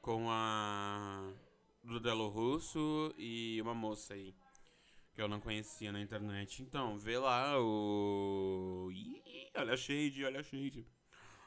com 0.00 0.30
a. 0.30 1.32
Do 1.82 2.00
Delo 2.00 2.28
Russo 2.28 3.14
e 3.16 3.60
uma 3.62 3.74
moça 3.74 4.14
aí 4.14 4.34
que 5.18 5.22
eu 5.22 5.26
não 5.26 5.40
conhecia 5.40 5.90
na 5.90 6.00
internet. 6.00 6.62
Então, 6.62 6.96
vê 6.96 7.18
lá 7.18 7.60
o. 7.60 8.88
Ih, 8.92 9.50
olha 9.56 9.74
a 9.74 9.76
shade, 9.76 10.24
olha 10.24 10.38
a 10.38 10.42
shade. 10.44 10.86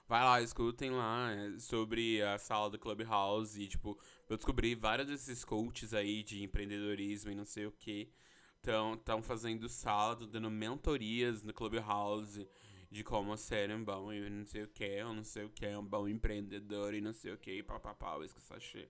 Vai 0.09 0.21
lá, 0.25 0.41
escutem 0.41 0.91
lá 0.91 1.31
é, 1.31 1.57
sobre 1.57 2.21
a 2.21 2.37
sala 2.37 2.69
do 2.69 2.77
Clubhouse. 2.77 3.61
E, 3.61 3.69
tipo, 3.69 3.97
eu 4.27 4.35
descobri 4.35 4.75
vários 4.75 5.07
desses 5.07 5.45
coaches 5.45 5.93
aí 5.93 6.21
de 6.21 6.43
empreendedorismo 6.43 7.31
e 7.31 7.35
não 7.35 7.45
sei 7.45 7.65
o 7.65 7.71
que. 7.71 8.11
Estão 8.57 9.23
fazendo 9.23 9.69
sala, 9.69 10.17
dando 10.17 10.51
mentorias 10.51 11.41
no 11.41 11.53
Clubhouse 11.53 12.45
de 12.91 13.05
como 13.05 13.37
ser 13.37 13.71
um 13.71 13.85
bom 13.85 14.11
e 14.11 14.29
não 14.29 14.45
sei 14.45 14.63
o 14.63 14.67
que, 14.67 15.01
não 15.01 15.23
sei 15.23 15.45
o 15.45 15.49
que, 15.49 15.65
um 15.77 15.85
bom 15.85 16.09
empreendedor 16.09 16.93
e 16.93 16.99
não 16.99 17.13
sei 17.13 17.31
o 17.31 17.37
que, 17.37 17.63
papapá, 17.63 18.19
que 18.19 18.41
sachê. 18.41 18.89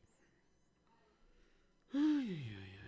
Ai, 1.94 2.56
ai, 2.58 2.78
ai. 2.78 2.81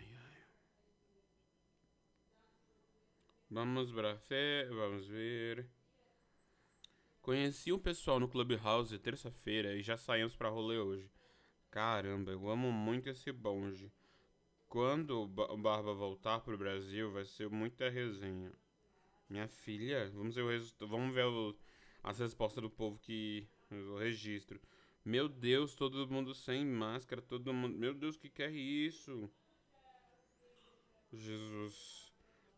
Vamos 3.53 3.91
pra 3.91 4.17
fé, 4.17 4.65
vamos 4.65 5.05
ver. 5.05 5.69
Conheci 7.22 7.72
um 7.72 7.77
pessoal 7.77 8.19
no 8.19 8.27
Clubhouse 8.27 8.98
terça-feira 8.98 9.75
e 9.75 9.83
já 9.83 9.95
saímos 9.95 10.36
pra 10.36 10.50
rolê 10.50 10.79
hoje. 10.79 11.07
Caramba, 11.69 12.31
eu 12.31 12.50
amo 12.50 12.72
muito 12.72 13.10
esse 13.10 13.31
bonde. 13.31 13.93
Quando 14.67 15.22
o 15.22 15.27
Barba 15.27 15.93
voltar 15.93 16.39
pro 16.39 16.57
Brasil, 16.57 17.12
vai 17.12 17.25
ser 17.25 17.48
muita 17.48 17.91
resenha. 17.91 18.51
Minha 19.29 19.48
filha, 19.48 20.10
vamos 20.10 20.33
ver 20.33 20.41
o 20.41 20.50
resultado. 20.50 20.89
Vamos 20.89 21.13
ver 21.13 21.25
o, 21.27 21.55
as 22.01 22.17
respostas 22.17 22.63
do 22.63 22.72
povo 22.72 22.98
que. 22.98 23.48
O 23.69 24.00
registro. 24.00 24.60
Meu 25.05 25.29
Deus, 25.29 25.75
todo 25.75 26.10
mundo 26.10 26.33
sem 26.33 26.65
máscara, 26.65 27.22
todo 27.22 27.53
mundo. 27.53 27.77
Meu 27.77 27.93
Deus, 27.93 28.17
que 28.17 28.29
que 28.29 28.41
é 28.41 28.50
isso? 28.50 29.29
Jesus. 31.12 32.02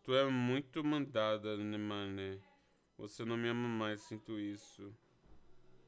Tu 0.05 0.13
é 0.13 0.23
muito 0.29 0.83
mandada, 0.83 1.57
né, 1.57 1.79
mané? 1.79 2.37
Você 2.95 3.25
não 3.25 3.35
me 3.35 3.49
ama 3.49 3.67
mais, 3.67 4.01
sinto 4.01 4.39
isso. 4.39 4.95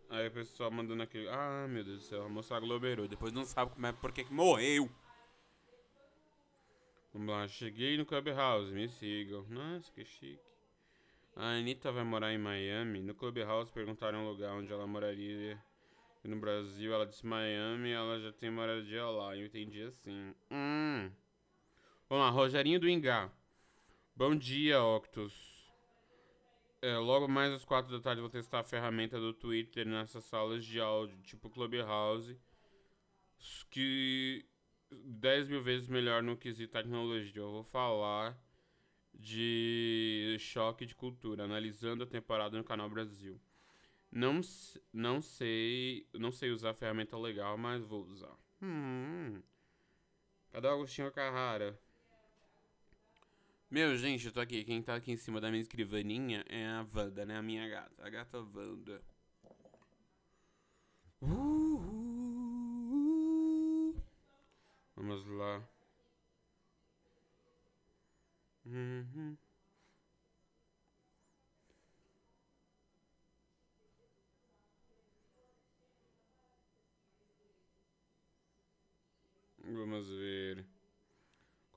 Aí 0.10 0.28
o 0.28 0.32
pessoal 0.32 0.72
mandando 0.72 1.04
aquele. 1.04 1.30
Ah, 1.30 1.68
meu 1.70 1.84
Deus 1.84 2.00
do 2.00 2.04
céu, 2.06 2.24
a 2.24 2.30
moça 2.30 2.56
aglomerou. 2.56 3.08
Depois 3.08 3.32
não 3.32 3.46
sabe 3.46 3.74
como 3.74 3.86
é 3.86 3.92
porque 3.94 4.24
que 4.24 4.34
morreu. 4.34 4.90
Vamos 7.14 7.30
lá, 7.30 7.48
cheguei 7.48 7.96
no 7.96 8.08
Clubhouse, 8.08 8.74
me 8.74 8.90
sigam. 8.90 9.46
Nossa, 9.50 9.92
que 9.92 10.04
chique. 10.04 10.42
A 11.36 11.50
Anitta 11.58 11.92
vai 11.92 12.04
morar 12.04 12.34
em 12.34 12.40
Miami. 12.40 13.04
No 13.04 13.14
Clubhouse 13.14 13.72
perguntaram 13.72 14.26
o 14.26 14.32
lugar 14.32 14.54
onde 14.54 14.74
ela 14.74 14.88
moraria 14.88 15.62
no 16.24 16.40
Brasil. 16.40 16.92
Ela 16.92 17.06
disse 17.06 17.24
Miami 17.24 17.92
ela 17.92 18.20
já 18.20 18.32
tem 18.34 18.50
moradia 18.50 19.06
lá. 19.06 19.38
Eu 19.38 19.46
entendi 19.46 19.84
assim. 19.84 20.34
Hum. 20.50 21.12
Vamos 22.10 22.26
lá, 22.26 22.32
Rogerinho 22.32 22.80
do 22.80 22.90
Ingá. 22.90 23.32
Bom 24.18 24.36
dia, 24.36 24.82
Octus. 24.82 25.72
É, 26.82 26.98
logo 26.98 27.28
mais 27.28 27.54
às 27.54 27.64
quatro 27.64 27.92
da 27.92 28.02
tarde 28.02 28.20
vou 28.20 28.32
testar 28.32 28.62
a 28.62 28.64
ferramenta 28.64 29.20
do 29.20 29.32
Twitter 29.32 29.86
nessas 29.86 30.24
salas 30.24 30.66
de 30.66 30.82
áudio, 30.82 31.22
tipo 31.22 31.52
Clubhouse, 31.52 32.36
que 33.70 34.44
10 34.90 35.50
mil 35.50 35.62
vezes 35.62 35.88
melhor 35.88 36.24
no 36.24 36.36
quesito 36.36 36.74
tecnologia. 36.74 37.44
Eu 37.44 37.52
vou 37.52 37.64
falar 37.64 38.36
de 39.14 40.36
choque 40.40 40.88
de 40.88 40.96
cultura, 40.96 41.44
analisando 41.44 42.04
a 42.04 42.08
temporada 42.08 42.58
no 42.58 42.64
canal 42.64 42.90
Brasil. 42.90 43.40
Não, 44.12 44.42
não 44.92 45.22
sei, 45.22 46.10
não 46.12 46.32
sei 46.32 46.50
usar 46.50 46.72
a 46.72 46.74
ferramenta 46.74 47.16
legal, 47.16 47.56
mas 47.56 47.84
vou 47.84 48.04
usar. 48.08 48.36
Hum. 48.64 49.44
Cadê 50.50 50.66
o 50.66 50.72
Agostinho 50.72 51.12
Carrara? 51.12 51.80
Meu, 53.70 53.96
gente, 53.98 54.26
eu 54.26 54.32
tô 54.32 54.40
aqui. 54.40 54.64
Quem 54.64 54.82
tá 54.82 54.96
aqui 54.96 55.12
em 55.12 55.18
cima 55.18 55.42
da 55.42 55.50
minha 55.50 55.62
escrivaninha 55.62 56.44
é 56.48 56.66
a 56.68 56.86
Wanda, 56.94 57.26
né? 57.26 57.38
A 57.38 57.42
minha 57.42 57.68
gata. 57.68 58.06
A 58.06 58.10
gata 58.10 58.40
Wanda. 58.40 59.02
Uh, 61.22 61.28
uh, 61.28 62.88
uh. 62.94 64.04
Vamos 64.96 65.26
lá. 65.28 65.68
Uhum. 68.66 69.38
Vamos 79.64 80.08
ver. 80.10 80.77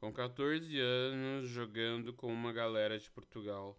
Com 0.01 0.11
14 0.11 0.81
anos, 0.81 1.51
jogando 1.51 2.15
com 2.15 2.33
uma 2.33 2.55
galera 2.55 2.99
de 2.99 3.11
Portugal. 3.11 3.79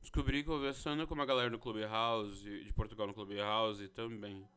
Descobri 0.00 0.42
conversando 0.42 1.06
com 1.06 1.12
uma 1.12 1.26
galera 1.26 1.50
no 1.50 1.58
Clubhouse, 1.58 2.42
de 2.42 2.72
Portugal 2.72 3.06
no 3.06 3.12
Clubhouse 3.12 3.86
também. 3.90 4.48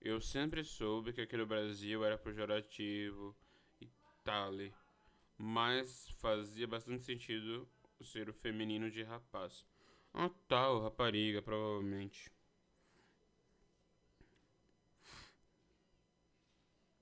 Eu 0.00 0.18
sempre 0.18 0.64
soube 0.64 1.12
que 1.12 1.20
aqui 1.20 1.36
no 1.36 1.44
Brasil 1.44 2.02
era 2.02 2.16
pejorativo 2.16 3.36
e 3.78 3.90
tal, 4.24 4.52
mas 5.36 6.08
fazia 6.18 6.66
bastante 6.66 7.02
sentido 7.02 7.68
ser 8.00 8.30
o 8.30 8.32
feminino 8.32 8.90
de 8.90 9.02
rapaz. 9.02 9.66
Ah, 10.14 10.30
tal, 10.48 10.80
rapariga, 10.82 11.42
provavelmente. 11.42 12.32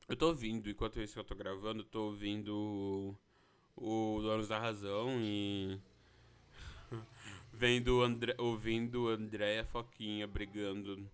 Eu 0.06 0.16
tô 0.16 0.28
ouvindo, 0.28 0.68
enquanto 0.68 1.00
isso 1.00 1.14
que 1.14 1.20
eu 1.20 1.24
tô 1.24 1.34
gravando, 1.34 1.82
tô 1.82 2.04
ouvindo 2.04 2.54
o, 2.54 4.16
o 4.16 4.20
Donos 4.20 4.48
da 4.48 4.58
Razão 4.58 5.18
e. 5.20 5.80
Vendo 7.52 8.02
André, 8.02 8.34
ouvindo 8.38 9.08
Andréia 9.08 9.64
Foquinha 9.64 10.26
brigando 10.26 11.10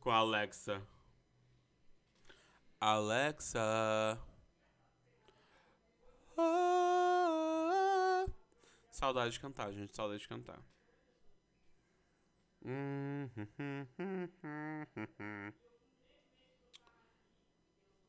com 0.00 0.10
a 0.10 0.16
Alexa. 0.16 0.82
Alexa. 2.80 4.18
Ah, 6.36 8.26
saudade 8.90 9.32
de 9.34 9.40
cantar, 9.40 9.72
gente. 9.72 9.94
Saudade 9.94 10.20
de 10.20 10.28
cantar. 10.28 10.60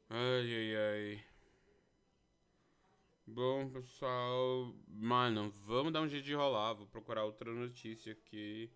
Ai, 0.09 0.55
ai, 0.55 0.75
ai. 0.75 1.25
Bom, 3.25 3.69
pessoal. 3.69 4.73
Mano, 4.87 5.51
vamos 5.65 5.91
dar 5.91 6.01
um 6.01 6.07
jeito 6.07 6.25
de 6.25 6.35
rolar. 6.35 6.73
Vou 6.73 6.85
procurar 6.87 7.25
outra 7.25 7.51
notícia 7.51 8.13
aqui. 8.13 8.69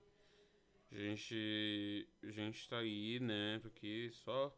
A 0.91 0.95
gente. 0.95 2.09
A 2.23 2.31
gente 2.31 2.67
tá 2.67 2.79
aí, 2.79 3.19
né? 3.19 3.59
Porque 3.61 4.09
só. 4.11 4.55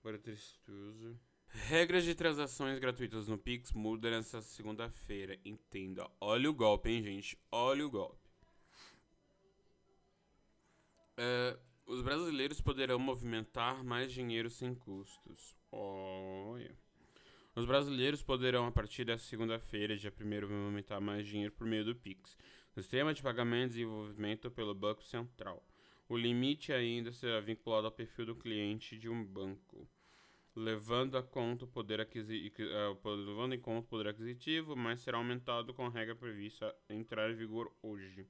Agora 0.00 0.18
tristoso. 0.18 1.18
Regras 1.48 2.04
de 2.04 2.14
transações 2.14 2.78
gratuitas 2.78 3.26
no 3.26 3.38
Pix 3.38 3.72
mudam 3.72 4.10
nessa 4.10 4.42
segunda-feira. 4.42 5.38
Entenda. 5.44 6.10
Olha 6.20 6.50
o 6.50 6.54
golpe, 6.54 6.90
hein, 6.90 7.02
gente? 7.02 7.38
Olha 7.50 7.86
o 7.86 7.90
golpe. 7.90 8.30
É, 11.16 11.58
os 11.86 12.02
brasileiros 12.02 12.60
poderão 12.60 12.98
movimentar 12.98 13.82
mais 13.82 14.12
dinheiro 14.12 14.50
sem 14.50 14.74
custos. 14.74 15.55
Olha. 15.72 16.76
Os 17.54 17.64
brasileiros 17.64 18.22
poderão, 18.22 18.66
a 18.66 18.72
partir 18.72 19.04
dessa 19.04 19.24
segunda-feira, 19.24 19.96
dia 19.96 20.12
1 20.12 20.24
movimentar 20.46 21.00
mais 21.00 21.26
dinheiro 21.26 21.52
por 21.52 21.66
meio 21.66 21.84
do 21.84 21.94
Pix, 21.94 22.36
sistema 22.74 23.14
de 23.14 23.22
pagamento 23.22 23.70
e 23.70 23.76
desenvolvimento 23.76 24.50
pelo 24.50 24.74
Banco 24.74 25.02
Central. 25.02 25.66
O 26.08 26.16
limite 26.16 26.72
ainda 26.72 27.12
será 27.12 27.40
vinculado 27.40 27.86
ao 27.86 27.92
perfil 27.92 28.26
do 28.26 28.36
cliente 28.36 28.98
de 28.98 29.08
um 29.08 29.24
banco, 29.24 29.88
levando, 30.54 31.16
a 31.16 31.22
conta 31.22 31.66
poder 31.66 32.00
uh, 32.00 33.08
levando 33.08 33.54
em 33.54 33.60
conta 33.60 33.86
o 33.86 33.88
poder 33.88 34.08
aquisitivo, 34.08 34.76
mas 34.76 35.00
será 35.00 35.18
aumentado 35.18 35.74
com 35.74 35.86
a 35.86 35.90
regra 35.90 36.14
prevista 36.14 36.74
entrar 36.88 37.30
em 37.30 37.34
vigor 37.34 37.72
hoje. 37.82 38.26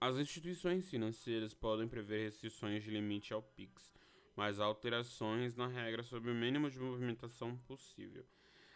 As 0.00 0.16
instituições 0.16 0.90
financeiras 0.90 1.54
podem 1.54 1.86
prever 1.86 2.24
restrições 2.24 2.82
de 2.82 2.90
limite 2.90 3.32
ao 3.32 3.40
PIX, 3.40 3.94
mas 4.36 4.58
alterações 4.58 5.54
na 5.54 5.66
regra 5.66 6.02
sobre 6.02 6.30
o 6.30 6.34
mínimo 6.34 6.70
de 6.70 6.78
movimentação 6.78 7.56
possível. 7.56 8.24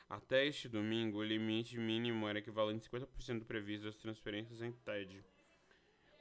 Até 0.08 0.46
este 0.46 0.68
domingo, 0.68 1.18
o 1.18 1.24
limite 1.24 1.78
mínimo 1.78 2.28
era 2.28 2.38
equivalente 2.38 2.88
a 2.92 2.98
50% 2.98 3.40
do 3.40 3.44
previsto 3.44 3.86
das 3.86 3.96
transferências 3.96 4.62
em 4.62 4.70
TED, 4.70 5.24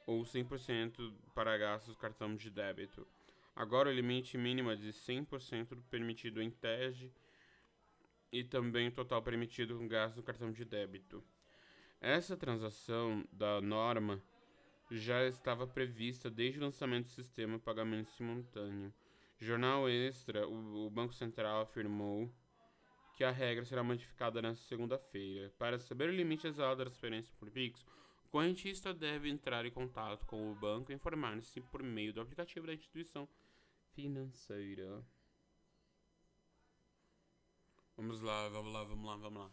ou 0.07 0.23
100% 0.23 1.13
para 1.33 1.57
gastos 1.57 1.95
cartão 1.95 2.35
de 2.35 2.49
débito. 2.49 3.07
Agora, 3.55 3.89
o 3.89 3.93
limite 3.93 4.37
mínimo 4.37 4.71
é 4.71 4.75
de 4.75 4.89
100% 4.89 5.75
do 5.75 5.83
permitido 5.83 6.41
em 6.41 6.49
TED 6.49 7.11
e 8.31 8.43
também 8.43 8.87
o 8.87 8.91
total 8.91 9.21
permitido 9.21 9.77
com 9.77 9.87
gastos 9.87 10.17
do 10.17 10.23
cartão 10.23 10.51
de 10.51 10.65
débito. 10.65 11.23
Essa 12.01 12.35
transação 12.35 13.23
da 13.31 13.61
norma 13.61 14.21
já 14.91 15.25
estava 15.25 15.65
prevista 15.65 16.29
desde 16.29 16.59
o 16.59 16.63
lançamento 16.63 17.05
do 17.05 17.11
sistema 17.11 17.57
pagamento 17.57 18.09
simultâneo. 18.09 18.93
Jornal 19.39 19.89
Extra, 19.89 20.47
o, 20.47 20.85
o 20.85 20.89
Banco 20.89 21.13
Central 21.13 21.61
afirmou 21.61 22.31
que 23.15 23.23
a 23.23 23.31
regra 23.31 23.65
será 23.65 23.83
modificada 23.83 24.41
nesta 24.41 24.65
segunda-feira. 24.65 25.53
Para 25.57 25.79
saber 25.79 26.09
o 26.09 26.15
limite 26.15 26.47
exato 26.47 26.77
da 26.77 26.85
transferência 26.85 27.33
por 27.39 27.49
Pix, 27.49 27.85
o 28.25 28.29
correntista 28.29 28.93
deve 28.93 29.29
entrar 29.29 29.65
em 29.65 29.71
contato 29.71 30.25
com 30.25 30.51
o 30.51 30.55
banco 30.55 30.91
e 30.91 30.95
informar-se 30.95 31.61
por 31.61 31.81
meio 31.81 32.13
do 32.13 32.21
aplicativo 32.21 32.67
da 32.67 32.73
instituição 32.73 33.27
financeira. 33.93 35.05
Vamos 37.95 38.19
lá, 38.19 38.49
vamos 38.49 38.73
lá, 38.73 38.83
vamos 38.83 39.05
lá, 39.05 39.15
vamos 39.15 39.39
lá. 39.43 39.51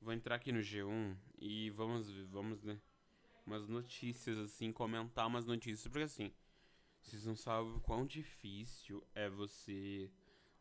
Vou 0.00 0.12
entrar 0.12 0.34
aqui 0.34 0.50
no 0.50 0.60
G1 0.60 1.16
e 1.38 1.70
vamos, 1.70 2.10
vamos, 2.28 2.62
né? 2.62 2.80
Umas 3.46 3.68
notícias 3.68 4.36
assim, 4.38 4.72
comentar 4.72 5.26
umas 5.26 5.46
notícias, 5.46 5.86
porque 5.90 6.04
assim, 6.04 6.32
vocês 7.02 7.24
não 7.24 7.36
sabem 7.36 7.72
o 7.72 7.80
quão 7.80 8.06
difícil 8.06 9.02
é 9.14 9.28
você 9.28 10.10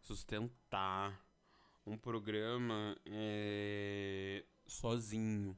sustentar 0.01 1.25
um 1.85 1.97
programa 1.97 2.97
é, 3.05 4.45
sozinho, 4.65 5.57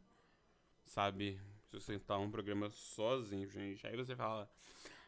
sabe? 0.85 1.39
Sustentar 1.71 2.17
um 2.19 2.31
programa 2.31 2.69
sozinho, 2.71 3.49
gente. 3.49 3.85
Aí 3.85 3.95
você 3.95 4.15
fala, 4.15 4.51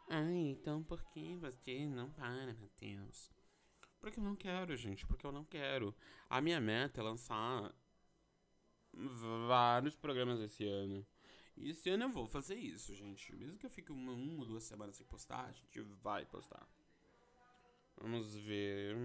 ai, 0.09 0.35
então 0.35 0.83
por 0.83 1.03
que 1.05 1.35
você 1.35 1.85
não 1.85 2.11
para, 2.11 2.53
Matheus? 2.53 3.31
Porque 3.99 4.19
eu 4.19 4.23
não 4.23 4.35
quero, 4.35 4.75
gente, 4.75 5.05
porque 5.05 5.25
eu 5.25 5.31
não 5.31 5.45
quero. 5.45 5.95
A 6.29 6.41
minha 6.41 6.59
meta 6.59 7.01
é 7.01 7.03
lançar 7.03 7.73
vários 9.47 9.95
programas 9.95 10.39
esse 10.39 10.65
ano. 10.65 11.05
E 11.57 11.69
esse 11.69 11.89
ano 11.89 12.05
eu 12.05 12.09
vou 12.09 12.27
fazer 12.27 12.55
isso, 12.55 12.95
gente. 12.95 13.35
Mesmo 13.35 13.57
que 13.57 13.65
eu 13.65 13.69
fique 13.69 13.91
uma, 13.91 14.11
ou 14.11 14.45
duas 14.45 14.63
semanas 14.63 14.95
sem 14.95 15.05
postar, 15.05 15.45
a 15.45 15.51
gente 15.51 15.81
vai 16.01 16.25
postar. 16.25 16.67
Vamos 17.97 18.35
ver. 18.35 18.95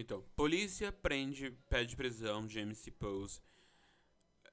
Então, 0.00 0.22
polícia 0.36 0.92
prende, 0.92 1.50
pede 1.68 1.96
prisão 1.96 2.46
de 2.46 2.60
MC 2.60 2.88
Pose, 2.92 3.42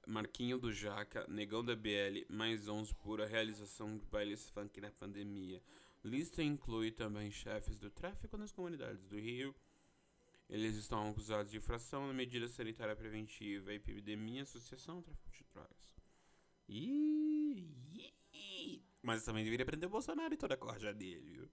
Marquinho 0.08 0.58
do 0.58 0.74
Jaca, 0.74 1.24
Negão 1.28 1.64
da 1.64 1.76
BL, 1.76 2.26
mais 2.28 2.68
11 2.68 2.96
por 2.96 3.22
a 3.22 3.28
realização 3.28 3.96
de 3.96 4.08
bailes 4.08 4.50
funk 4.50 4.82
na 4.82 4.90
pandemia. 4.90 5.62
Lista 6.04 6.42
inclui 6.42 6.90
também 6.90 7.30
chefes 7.30 7.78
do 7.78 7.92
tráfico 7.92 8.36
nas 8.38 8.52
comunidades 8.52 9.06
do 9.06 9.20
Rio. 9.20 9.54
Eles 10.50 10.76
estão 10.78 11.12
acusados 11.12 11.52
de 11.52 11.58
infração 11.58 12.08
na 12.08 12.14
medida 12.14 12.48
sanitária 12.48 12.96
preventiva, 12.96 13.72
epidemia, 13.72 14.42
associação, 14.42 15.04
tráfico 15.04 15.30
de 15.32 15.44
drogas. 15.54 15.94
Ih, 16.68 17.76
mas 19.04 19.24
também 19.24 19.44
deveria 19.44 19.66
prender 19.66 19.88
o 19.88 19.92
Bolsonaro 19.92 20.34
e 20.34 20.38
toda 20.38 20.56
a 20.56 20.58
corja 20.58 20.92
dele, 20.92 21.30
viu? 21.30 21.50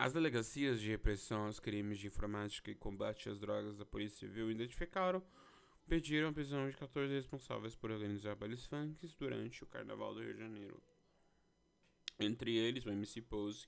As 0.00 0.12
delegacias 0.12 0.80
de 0.80 0.90
repressão 0.90 1.46
aos 1.46 1.58
crimes 1.58 1.98
de 1.98 2.06
informática 2.06 2.70
e 2.70 2.74
combate 2.76 3.28
às 3.28 3.40
drogas 3.40 3.76
da 3.76 3.84
Polícia 3.84 4.28
Civil 4.28 4.48
identificaram, 4.48 5.20
pediram 5.88 6.28
a 6.28 6.32
prisão 6.32 6.70
de 6.70 6.76
14 6.76 7.12
responsáveis 7.12 7.74
por 7.74 7.90
organizar 7.90 8.36
bailes 8.36 8.68
durante 9.18 9.64
o 9.64 9.66
Carnaval 9.66 10.14
do 10.14 10.22
Rio 10.22 10.34
de 10.34 10.38
Janeiro. 10.38 10.80
Entre 12.16 12.56
eles, 12.56 12.86
o 12.86 12.90
MC 12.90 13.22
Pose, 13.22 13.66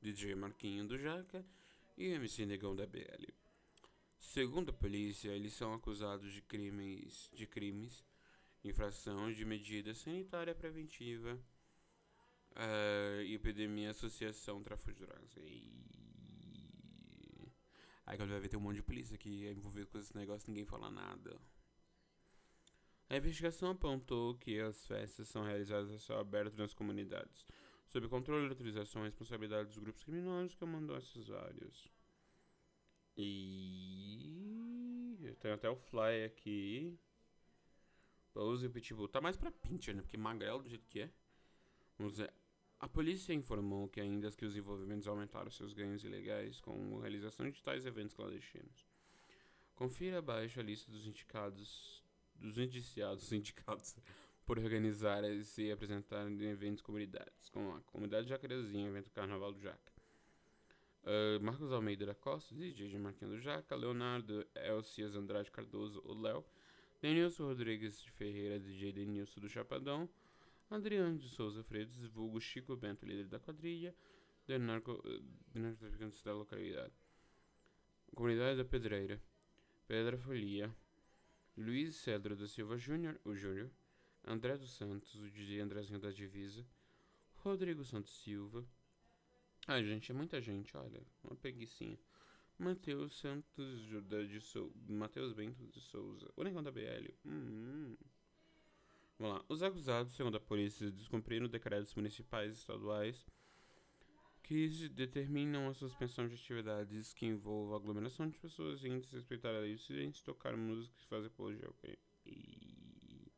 DJ 0.00 0.34
Marquinho 0.34 0.88
do 0.88 0.96
Jaca 0.96 1.44
e 1.94 2.08
o 2.08 2.14
MC 2.14 2.46
Negão 2.46 2.74
da 2.74 2.86
BL. 2.86 3.26
Segundo 4.18 4.70
a 4.70 4.72
polícia, 4.72 5.28
eles 5.28 5.52
são 5.52 5.74
acusados 5.74 6.32
de 6.32 6.40
crimes, 6.40 7.28
de 7.34 7.46
crimes, 7.46 8.02
infração 8.64 9.30
de 9.30 9.44
medida 9.44 9.94
sanitária 9.94 10.54
preventiva 10.54 11.38
Uh, 12.56 13.20
epidemia, 13.32 13.90
associação, 13.90 14.62
tráfico 14.62 14.92
de 14.92 15.00
drogas. 15.04 15.36
E... 15.36 15.70
Aí 18.06 18.16
quando 18.16 18.30
vai 18.30 18.40
ver 18.40 18.48
tem 18.48 18.58
um 18.58 18.62
monte 18.62 18.76
de 18.76 18.82
polícia 18.82 19.18
que 19.18 19.46
é 19.46 19.52
envolvido 19.52 19.88
com 19.88 19.98
esse 19.98 20.16
negócio 20.16 20.48
ninguém 20.48 20.64
fala 20.64 20.90
nada. 20.90 21.38
A 23.10 23.16
investigação 23.16 23.70
apontou 23.70 24.36
que 24.36 24.58
as 24.58 24.86
festas 24.86 25.28
são 25.28 25.44
realizadas 25.44 25.90
a 25.90 25.98
céu 25.98 26.18
aberto 26.18 26.56
nas 26.56 26.72
comunidades, 26.72 27.46
sob 27.88 28.08
controle, 28.08 28.48
autorização 28.48 29.02
e 29.02 29.06
responsabilidade 29.06 29.68
dos 29.68 29.78
grupos 29.78 30.02
criminosos 30.02 30.54
que 30.54 30.64
mandou 30.64 30.96
essas 30.96 31.30
áreas. 31.30 31.88
E 33.16 34.26
tem 35.40 35.52
até 35.52 35.68
o 35.68 35.76
fly 35.76 36.24
aqui. 36.24 36.98
Pose 38.32 38.66
o 38.66 38.70
Pitbull. 38.70 39.08
Tá 39.08 39.20
mais 39.20 39.36
pra 39.36 39.50
pincher, 39.50 39.94
né? 39.94 40.02
Porque 40.02 40.16
magrelo 40.16 40.62
do 40.62 40.68
jeito 40.68 40.86
que 40.88 41.00
é. 41.00 41.10
Vamos 41.98 42.18
ver. 42.18 42.32
A 42.78 42.86
polícia 42.86 43.32
informou 43.32 43.88
que 43.88 44.00
ainda 44.00 44.30
que 44.30 44.44
os 44.44 44.56
envolvimentos 44.56 45.08
aumentaram 45.08 45.50
seus 45.50 45.72
ganhos 45.72 46.04
ilegais 46.04 46.60
com 46.60 46.98
a 46.98 47.00
realização 47.00 47.50
de 47.50 47.62
tais 47.62 47.86
eventos 47.86 48.14
clandestinos. 48.14 48.86
Confira 49.74 50.18
abaixo 50.18 50.60
a 50.60 50.62
lista 50.62 50.90
dos 50.90 51.06
indicados, 51.06 52.02
dos 52.34 52.58
indiciados 52.58 53.32
indicados 53.32 53.96
por 54.44 54.58
organizar 54.58 55.24
e 55.24 55.42
se 55.42 55.72
apresentar 55.72 56.30
em 56.30 56.40
eventos 56.44 56.82
comunidades, 56.82 57.48
como 57.48 57.72
a 57.74 57.80
Comunidade 57.80 58.28
Jacarezinho, 58.28 58.88
evento 58.88 59.10
Carnaval 59.10 59.52
do 59.52 59.60
Jaca. 59.60 59.92
Uh, 61.02 61.42
Marcos 61.42 61.72
Almeida 61.72 62.04
da 62.04 62.14
Costa, 62.14 62.54
DJ 62.54 62.98
Marquinhos 62.98 63.34
do 63.34 63.40
Jaca, 63.40 63.74
Leonardo 63.74 64.46
Elcias 64.54 65.14
Andrade 65.16 65.50
Cardoso, 65.50 66.02
o 66.04 66.14
Léo, 66.14 66.44
Denilson 67.00 67.44
Rodrigues 67.44 68.00
de 68.00 68.10
Ferreira, 68.10 68.58
DJ 68.58 68.92
Denilson 68.92 69.40
do 69.40 69.48
Chapadão, 69.48 70.08
Adriano 70.68 71.16
de 71.18 71.28
Souza 71.28 71.62
Freitas, 71.62 71.96
vulgo 72.08 72.40
Chico 72.40 72.76
Bento, 72.76 73.06
líder 73.06 73.28
da 73.28 73.38
quadrilha, 73.38 73.94
de, 74.46 74.54
de 74.54 75.60
narcotraficantes 75.60 76.22
da 76.22 76.34
localidade. 76.34 76.92
Comunidade 78.14 78.58
da 78.58 78.64
Pedreira, 78.64 79.22
Pedra 79.86 80.18
Folia, 80.18 80.74
Luiz 81.56 81.94
Cedro 81.96 82.34
da 82.34 82.46
Silva 82.48 82.76
Júnior, 82.76 83.20
o 83.24 83.34
Júnior, 83.34 83.70
André 84.24 84.56
dos 84.56 84.72
Santos, 84.72 85.14
o 85.14 85.30
DJ 85.30 85.60
Andrezinho 85.60 86.00
da 86.00 86.10
Divisa, 86.10 86.66
Rodrigo 87.36 87.84
Santos 87.84 88.12
Silva. 88.22 88.66
Ai, 89.68 89.84
gente, 89.84 90.10
é 90.10 90.14
muita 90.14 90.40
gente, 90.40 90.76
olha, 90.76 91.00
uma 91.22 91.36
preguiçinha. 91.36 91.98
Mateus 92.58 93.18
Santos 93.18 93.80
de 94.28 94.40
Souza, 94.40 94.74
Mateus 94.88 95.32
Bento 95.32 95.64
de 95.66 95.80
Souza, 95.80 96.32
o 96.34 96.42
Negão 96.42 96.62
da 96.62 96.70
BL. 96.70 97.12
Hum, 97.24 97.30
hum. 97.30 97.96
Vamos 99.18 99.36
lá. 99.36 99.44
Os 99.48 99.62
acusados, 99.62 100.12
segundo 100.12 100.36
a 100.36 100.40
polícia, 100.40 100.90
descumpriram 100.90 101.48
decretos 101.48 101.94
municipais 101.94 102.54
e 102.54 102.58
estaduais 102.58 103.26
que 104.46 104.88
determinam 104.90 105.68
a 105.68 105.74
suspensão 105.74 106.28
de 106.28 106.34
atividades 106.34 107.12
que 107.12 107.26
envolvam 107.26 107.74
aglomeração 107.74 108.28
de 108.28 108.38
pessoas 108.38 108.84
e 108.84 108.88
desrespeitar 109.00 109.52
a 109.52 109.58
lei 109.58 109.76
silêncio, 109.76 110.24
tocar 110.24 110.56
música 110.56 110.94
e 111.02 111.06
fazer 111.06 111.26
apologia 111.26 111.66
ao 111.66 111.74
crime. 111.74 111.98
E... 112.24 113.32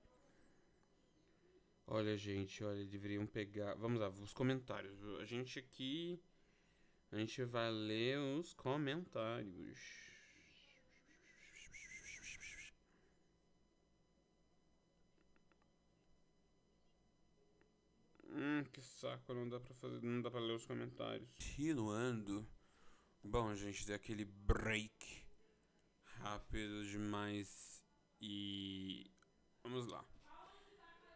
Olha, 1.86 2.14
gente, 2.18 2.62
olha, 2.62 2.84
deveriam 2.84 3.26
pegar. 3.26 3.74
Vamos 3.76 3.98
lá, 3.98 4.10
os 4.10 4.34
comentários. 4.34 5.02
A 5.18 5.24
gente 5.24 5.58
aqui. 5.58 6.20
A 7.10 7.16
gente 7.16 7.42
vai 7.44 7.70
ler 7.70 8.18
os 8.18 8.52
comentários. 8.52 9.78
Hum, 18.30 18.62
que 18.70 18.80
saco, 18.98 19.32
não 19.32 19.48
dá 19.48 19.60
pra 19.60 19.74
fazer, 19.74 20.02
não 20.02 20.20
dá 20.20 20.28
pra 20.28 20.40
ler 20.40 20.54
os 20.54 20.66
comentários. 20.66 21.28
Continuando. 21.34 22.44
Bom, 23.22 23.54
gente, 23.54 23.86
deu 23.86 23.94
aquele 23.94 24.24
break 24.24 25.24
rápido 26.02 26.84
demais 26.84 27.84
e 28.20 29.08
vamos 29.62 29.86
lá. 29.86 30.04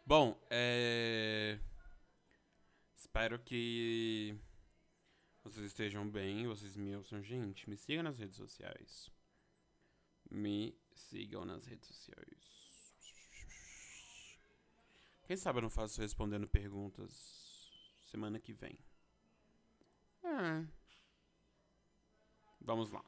Bom, 0.05 0.39
é 0.49 1.59
espero 2.95 3.37
que 3.37 4.33
vocês 5.43 5.65
estejam 5.65 6.09
bem, 6.09 6.47
vocês 6.47 6.77
me 6.77 6.95
ouçam, 6.95 7.21
gente. 7.21 7.69
Me 7.69 7.75
sigam 7.75 8.03
nas 8.03 8.17
redes 8.17 8.37
sociais. 8.37 9.11
Me 10.31 10.73
sigam 10.95 11.43
nas 11.43 11.65
redes 11.65 11.89
sociais. 11.89 12.95
Quem 15.25 15.35
sabe 15.35 15.59
eu 15.59 15.63
não 15.63 15.69
faço 15.69 16.01
respondendo 16.01 16.47
perguntas 16.47 17.42
semana 18.13 18.39
que 18.39 18.53
vem. 18.53 18.77
É. 20.23 20.63
Vamos 22.61 22.91
lá. 22.91 23.03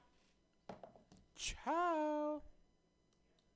Tchau. 1.36 2.42